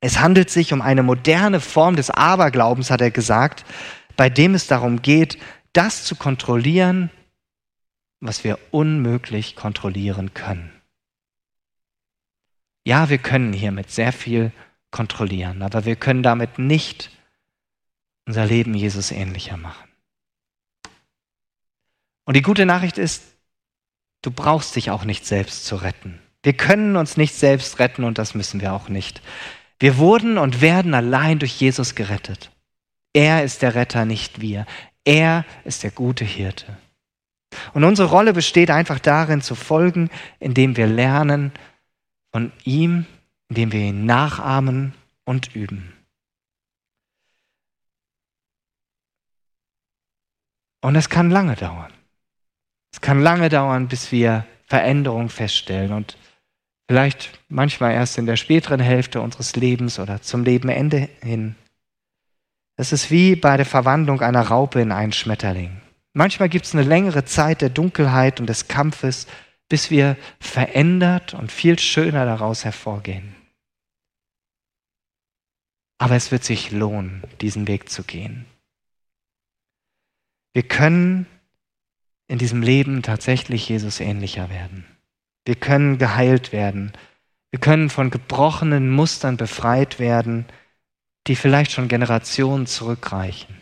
Es 0.00 0.18
handelt 0.18 0.50
sich 0.50 0.72
um 0.72 0.82
eine 0.82 1.02
moderne 1.02 1.60
Form 1.60 1.96
des 1.96 2.10
Aberglaubens, 2.10 2.90
hat 2.90 3.00
er 3.00 3.10
gesagt, 3.10 3.64
bei 4.16 4.28
dem 4.28 4.54
es 4.54 4.66
darum 4.66 5.02
geht, 5.02 5.38
das 5.72 6.04
zu 6.04 6.16
kontrollieren, 6.16 7.10
was 8.20 8.44
wir 8.44 8.58
unmöglich 8.70 9.56
kontrollieren 9.56 10.34
können. 10.34 10.72
Ja, 12.84 13.08
wir 13.08 13.18
können 13.18 13.52
hiermit 13.52 13.90
sehr 13.90 14.12
viel 14.12 14.52
kontrollieren, 14.90 15.62
aber 15.62 15.84
wir 15.84 15.96
können 15.96 16.22
damit 16.22 16.58
nicht 16.58 17.10
unser 18.26 18.46
Leben 18.46 18.74
Jesus 18.74 19.10
ähnlicher 19.10 19.56
machen. 19.56 19.88
Und 22.24 22.36
die 22.36 22.42
gute 22.42 22.66
Nachricht 22.66 22.98
ist, 22.98 23.22
du 24.22 24.30
brauchst 24.30 24.76
dich 24.76 24.90
auch 24.90 25.04
nicht 25.04 25.26
selbst 25.26 25.64
zu 25.64 25.76
retten. 25.76 26.20
Wir 26.42 26.52
können 26.54 26.96
uns 26.96 27.16
nicht 27.16 27.34
selbst 27.34 27.78
retten 27.78 28.04
und 28.04 28.18
das 28.18 28.34
müssen 28.34 28.60
wir 28.60 28.72
auch 28.72 28.88
nicht. 28.88 29.22
Wir 29.78 29.96
wurden 29.98 30.38
und 30.38 30.60
werden 30.60 30.94
allein 30.94 31.38
durch 31.38 31.60
Jesus 31.60 31.94
gerettet. 31.94 32.50
Er 33.12 33.44
ist 33.44 33.62
der 33.62 33.74
Retter, 33.74 34.04
nicht 34.04 34.40
wir. 34.40 34.66
Er 35.04 35.44
ist 35.64 35.82
der 35.82 35.90
gute 35.90 36.24
Hirte. 36.24 36.76
Und 37.74 37.84
unsere 37.84 38.08
Rolle 38.08 38.32
besteht 38.32 38.70
einfach 38.70 38.98
darin 38.98 39.42
zu 39.42 39.54
folgen, 39.54 40.10
indem 40.40 40.76
wir 40.76 40.86
lernen 40.86 41.52
von 42.32 42.52
ihm, 42.64 43.06
indem 43.48 43.72
wir 43.72 43.80
ihn 43.80 44.06
nachahmen 44.06 44.94
und 45.24 45.54
üben. 45.54 45.92
Und 50.80 50.96
es 50.96 51.08
kann 51.08 51.30
lange 51.30 51.54
dauern. 51.54 51.92
Es 52.92 53.00
kann 53.00 53.22
lange 53.22 53.48
dauern, 53.48 53.88
bis 53.88 54.10
wir 54.12 54.46
Veränderung 54.66 55.28
feststellen 55.28 55.92
und 55.92 56.16
vielleicht 56.92 57.38
manchmal 57.48 57.94
erst 57.94 58.18
in 58.18 58.26
der 58.26 58.36
späteren 58.36 58.78
Hälfte 58.78 59.22
unseres 59.22 59.56
Lebens 59.56 59.98
oder 59.98 60.20
zum 60.20 60.44
Lebenende 60.44 61.08
hin. 61.22 61.54
Es 62.76 62.92
ist 62.92 63.10
wie 63.10 63.34
bei 63.34 63.56
der 63.56 63.64
Verwandlung 63.64 64.20
einer 64.20 64.42
Raupe 64.42 64.78
in 64.78 64.92
einen 64.92 65.14
Schmetterling. 65.14 65.80
Manchmal 66.12 66.50
gibt 66.50 66.66
es 66.66 66.74
eine 66.74 66.82
längere 66.82 67.24
Zeit 67.24 67.62
der 67.62 67.70
Dunkelheit 67.70 68.40
und 68.40 68.46
des 68.46 68.68
Kampfes, 68.68 69.26
bis 69.70 69.90
wir 69.90 70.18
verändert 70.38 71.32
und 71.32 71.50
viel 71.50 71.78
schöner 71.78 72.26
daraus 72.26 72.66
hervorgehen. 72.66 73.34
Aber 75.96 76.14
es 76.14 76.30
wird 76.30 76.44
sich 76.44 76.72
lohnen, 76.72 77.22
diesen 77.40 77.68
Weg 77.68 77.88
zu 77.88 78.02
gehen. 78.02 78.44
Wir 80.52 80.64
können 80.64 81.24
in 82.28 82.36
diesem 82.36 82.60
Leben 82.60 83.00
tatsächlich 83.00 83.66
Jesus 83.66 83.98
ähnlicher 83.98 84.50
werden. 84.50 84.84
Wir 85.44 85.56
können 85.56 85.98
geheilt 85.98 86.52
werden. 86.52 86.92
Wir 87.50 87.60
können 87.60 87.90
von 87.90 88.10
gebrochenen 88.10 88.90
Mustern 88.90 89.36
befreit 89.36 89.98
werden 89.98 90.46
die 91.26 91.36
vielleicht 91.36 91.72
schon 91.72 91.88
Generationen 91.88 92.66
zurückreichen. 92.66 93.56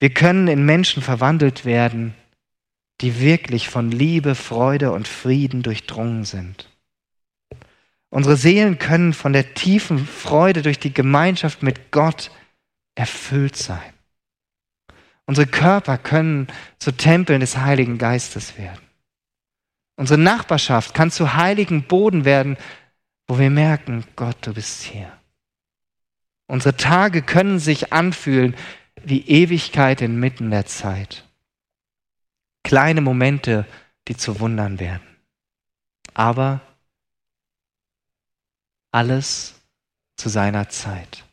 Wir 0.00 0.10
können 0.10 0.46
in 0.46 0.64
Menschen 0.64 1.02
verwandelt 1.02 1.64
werden, 1.64 2.14
die 3.00 3.20
wirklich 3.20 3.68
von 3.68 3.90
Liebe, 3.90 4.34
Freude 4.34 4.92
und 4.92 5.08
Frieden 5.08 5.62
durchdrungen 5.62 6.24
sind. 6.24 6.68
Unsere 8.10 8.36
Seelen 8.36 8.78
können 8.78 9.12
von 9.12 9.32
der 9.32 9.54
tiefen 9.54 9.98
Freude 10.06 10.62
durch 10.62 10.78
die 10.78 10.94
Gemeinschaft 10.94 11.62
mit 11.62 11.90
Gott 11.90 12.30
erfüllt 12.94 13.56
sein. 13.56 13.92
Unsere 15.26 15.46
Körper 15.46 15.98
können 15.98 16.46
zu 16.78 16.92
Tempeln 16.92 17.40
des 17.40 17.58
Heiligen 17.58 17.98
Geistes 17.98 18.56
werden. 18.56 18.87
Unsere 19.98 20.20
Nachbarschaft 20.20 20.94
kann 20.94 21.10
zu 21.10 21.34
heiligen 21.34 21.82
Boden 21.82 22.24
werden, 22.24 22.56
wo 23.26 23.40
wir 23.40 23.50
merken, 23.50 24.04
Gott, 24.14 24.36
du 24.42 24.54
bist 24.54 24.84
hier. 24.84 25.12
Unsere 26.46 26.76
Tage 26.76 27.20
können 27.20 27.58
sich 27.58 27.92
anfühlen 27.92 28.54
wie 29.02 29.26
Ewigkeit 29.26 30.00
inmitten 30.00 30.52
der 30.52 30.66
Zeit. 30.66 31.24
Kleine 32.62 33.00
Momente, 33.00 33.66
die 34.06 34.16
zu 34.16 34.38
Wundern 34.38 34.78
werden. 34.78 35.02
Aber 36.14 36.60
alles 38.92 39.60
zu 40.14 40.28
seiner 40.28 40.68
Zeit. 40.68 41.24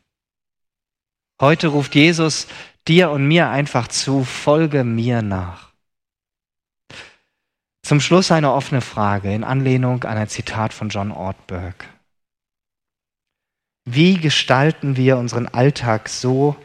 Heute 1.40 1.68
ruft 1.68 1.94
Jesus 1.94 2.48
dir 2.88 3.12
und 3.12 3.28
mir 3.28 3.48
einfach 3.48 3.86
zu, 3.86 4.24
folge 4.24 4.82
mir 4.82 5.22
nach. 5.22 5.65
Zum 7.86 8.00
Schluss 8.00 8.32
eine 8.32 8.52
offene 8.52 8.80
Frage 8.80 9.32
in 9.32 9.44
Anlehnung 9.44 10.02
an 10.02 10.18
ein 10.18 10.28
Zitat 10.28 10.72
von 10.72 10.88
John 10.88 11.12
Ortberg. 11.12 11.88
Wie 13.84 14.18
gestalten 14.18 14.96
wir 14.96 15.18
unseren 15.18 15.46
Alltag 15.46 16.08
so, 16.08 16.56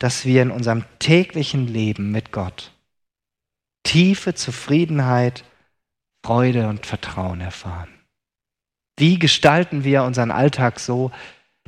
dass 0.00 0.24
wir 0.24 0.42
in 0.42 0.50
unserem 0.50 0.84
täglichen 0.98 1.68
Leben 1.68 2.10
mit 2.10 2.32
Gott 2.32 2.72
tiefe 3.84 4.34
Zufriedenheit, 4.34 5.44
Freude 6.26 6.66
und 6.66 6.86
Vertrauen 6.86 7.40
erfahren? 7.40 7.94
Wie 8.96 9.20
gestalten 9.20 9.84
wir 9.84 10.02
unseren 10.02 10.32
Alltag 10.32 10.80
so, 10.80 11.12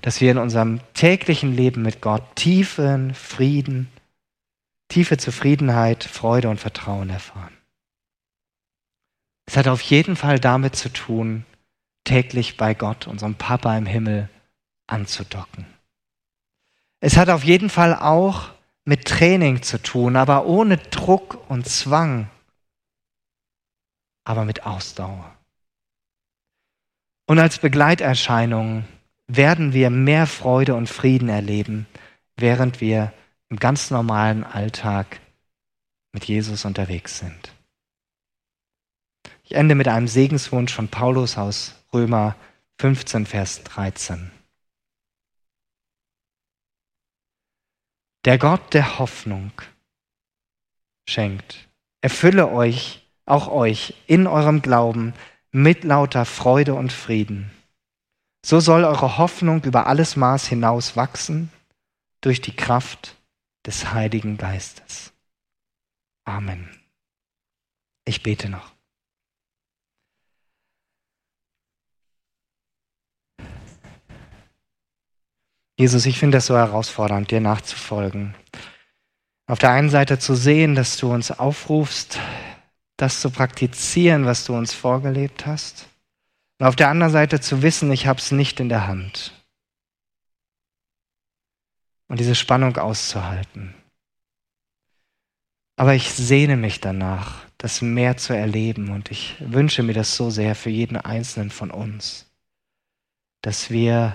dass 0.03 0.20
wir 0.20 0.32
in 0.32 0.38
unserem 0.38 0.80
täglichen 0.95 1.55
Leben 1.55 1.82
mit 1.82 2.01
Gott 2.01 2.24
tiefen 2.34 3.14
Frieden, 3.14 3.88
tiefe 4.88 5.16
Zufriedenheit, 5.16 6.03
Freude 6.03 6.49
und 6.49 6.59
Vertrauen 6.59 7.09
erfahren? 7.09 7.60
Es 9.51 9.57
hat 9.57 9.66
auf 9.66 9.80
jeden 9.80 10.14
Fall 10.14 10.38
damit 10.38 10.76
zu 10.76 10.92
tun, 10.92 11.44
täglich 12.05 12.57
bei 12.57 12.72
Gott, 12.72 13.09
unserem 13.09 13.34
Papa 13.34 13.76
im 13.76 13.84
Himmel, 13.84 14.28
anzudocken. 14.86 15.66
Es 17.01 17.16
hat 17.16 17.30
auf 17.30 17.42
jeden 17.42 17.68
Fall 17.68 17.96
auch 17.96 18.51
mit 18.84 19.07
Training 19.07 19.62
zu 19.62 19.82
tun, 19.82 20.14
aber 20.14 20.46
ohne 20.46 20.76
Druck 20.76 21.51
und 21.51 21.68
Zwang, 21.68 22.30
aber 24.22 24.44
mit 24.44 24.66
Ausdauer. 24.66 25.34
Und 27.26 27.40
als 27.40 27.59
Begleiterscheinung 27.59 28.84
werden 29.26 29.72
wir 29.72 29.90
mehr 29.90 30.28
Freude 30.28 30.76
und 30.76 30.88
Frieden 30.88 31.28
erleben, 31.28 31.88
während 32.36 32.80
wir 32.80 33.12
im 33.48 33.59
ganz 33.59 33.90
normalen 33.90 34.44
Alltag 34.44 35.18
mit 36.12 36.26
Jesus 36.26 36.64
unterwegs 36.64 37.18
sind. 37.18 37.49
Ich 39.51 39.57
ende 39.57 39.74
mit 39.74 39.88
einem 39.88 40.07
Segenswunsch 40.07 40.72
von 40.72 40.86
Paulus 40.86 41.36
aus 41.36 41.74
Römer 41.92 42.36
15, 42.78 43.26
Vers 43.26 43.64
13. 43.64 44.30
Der 48.24 48.38
Gott 48.38 48.72
der 48.74 49.01
Hoffnung 49.01 49.51
schenkt, 51.09 51.68
erfülle 52.01 52.53
euch, 52.53 53.05
auch 53.26 53.48
euch, 53.48 53.94
in 54.07 54.28
eurem 54.28 54.62
Glauben 54.62 55.14
mit 55.51 55.82
lauter 55.82 56.26
Freude 56.26 56.74
und 56.74 56.92
Frieden. 56.92 57.51
So 58.46 58.61
soll 58.61 58.84
eure 58.84 59.18
Hoffnung 59.18 59.64
über 59.64 59.88
alles 59.88 60.14
Maß 60.14 60.46
hinaus 60.46 60.94
wachsen 60.94 61.51
durch 62.20 62.40
die 62.40 62.55
Kraft 62.55 63.16
des 63.66 63.92
Heiligen 63.92 64.36
Geistes. 64.36 65.12
Amen. 66.24 66.70
Ich 68.05 68.22
bete 68.22 68.48
noch. 68.48 68.70
Jesus, 75.81 76.05
ich 76.05 76.18
finde 76.18 76.37
es 76.37 76.45
so 76.45 76.59
herausfordernd, 76.59 77.31
dir 77.31 77.41
nachzufolgen. 77.41 78.35
Auf 79.47 79.59
der 79.59 79.70
einen 79.70 79.89
Seite 79.89 80.18
zu 80.18 80.35
sehen, 80.35 80.74
dass 80.74 80.99
du 80.99 81.11
uns 81.11 81.31
aufrufst, 81.31 82.20
das 82.99 83.22
zu 83.22 83.31
praktizieren, 83.31 84.26
was 84.26 84.45
du 84.45 84.55
uns 84.55 84.74
vorgelebt 84.74 85.47
hast. 85.47 85.89
Und 86.59 86.66
auf 86.66 86.76
der 86.76 86.91
anderen 86.91 87.11
Seite 87.11 87.41
zu 87.41 87.62
wissen, 87.62 87.91
ich 87.93 88.07
habe 88.07 88.18
es 88.18 88.31
nicht 88.31 88.61
in 88.61 88.68
der 88.68 88.89
Hand. 88.89 89.33
Und 92.09 92.20
diese 92.20 92.35
Spannung 92.35 92.76
auszuhalten. 92.76 93.74
Aber 95.76 95.95
ich 95.95 96.12
sehne 96.12 96.59
mich 96.59 96.83
danach, 96.83 97.47
das 97.57 97.81
mehr 97.81 98.18
zu 98.18 98.35
erleben. 98.35 98.91
Und 98.91 99.11
ich 99.11 99.37
wünsche 99.41 99.83
mir 99.83 99.95
das 99.95 100.14
so 100.14 100.28
sehr 100.28 100.55
für 100.55 100.68
jeden 100.68 100.99
Einzelnen 100.99 101.51
von 101.51 101.70
uns, 101.70 102.31
dass 103.41 103.70
wir 103.70 104.14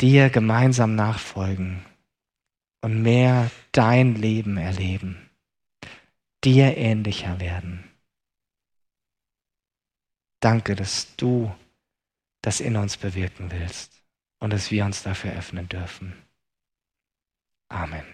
dir 0.00 0.30
gemeinsam 0.30 0.94
nachfolgen 0.94 1.84
und 2.80 3.02
mehr 3.02 3.50
dein 3.72 4.14
Leben 4.14 4.56
erleben, 4.56 5.30
dir 6.44 6.76
ähnlicher 6.76 7.40
werden. 7.40 7.84
Danke, 10.40 10.74
dass 10.74 11.16
du 11.16 11.54
das 12.42 12.60
in 12.60 12.76
uns 12.76 12.98
bewirken 12.98 13.50
willst 13.50 14.02
und 14.38 14.52
dass 14.52 14.70
wir 14.70 14.84
uns 14.84 15.02
dafür 15.02 15.32
öffnen 15.32 15.68
dürfen. 15.68 16.12
Amen. 17.68 18.13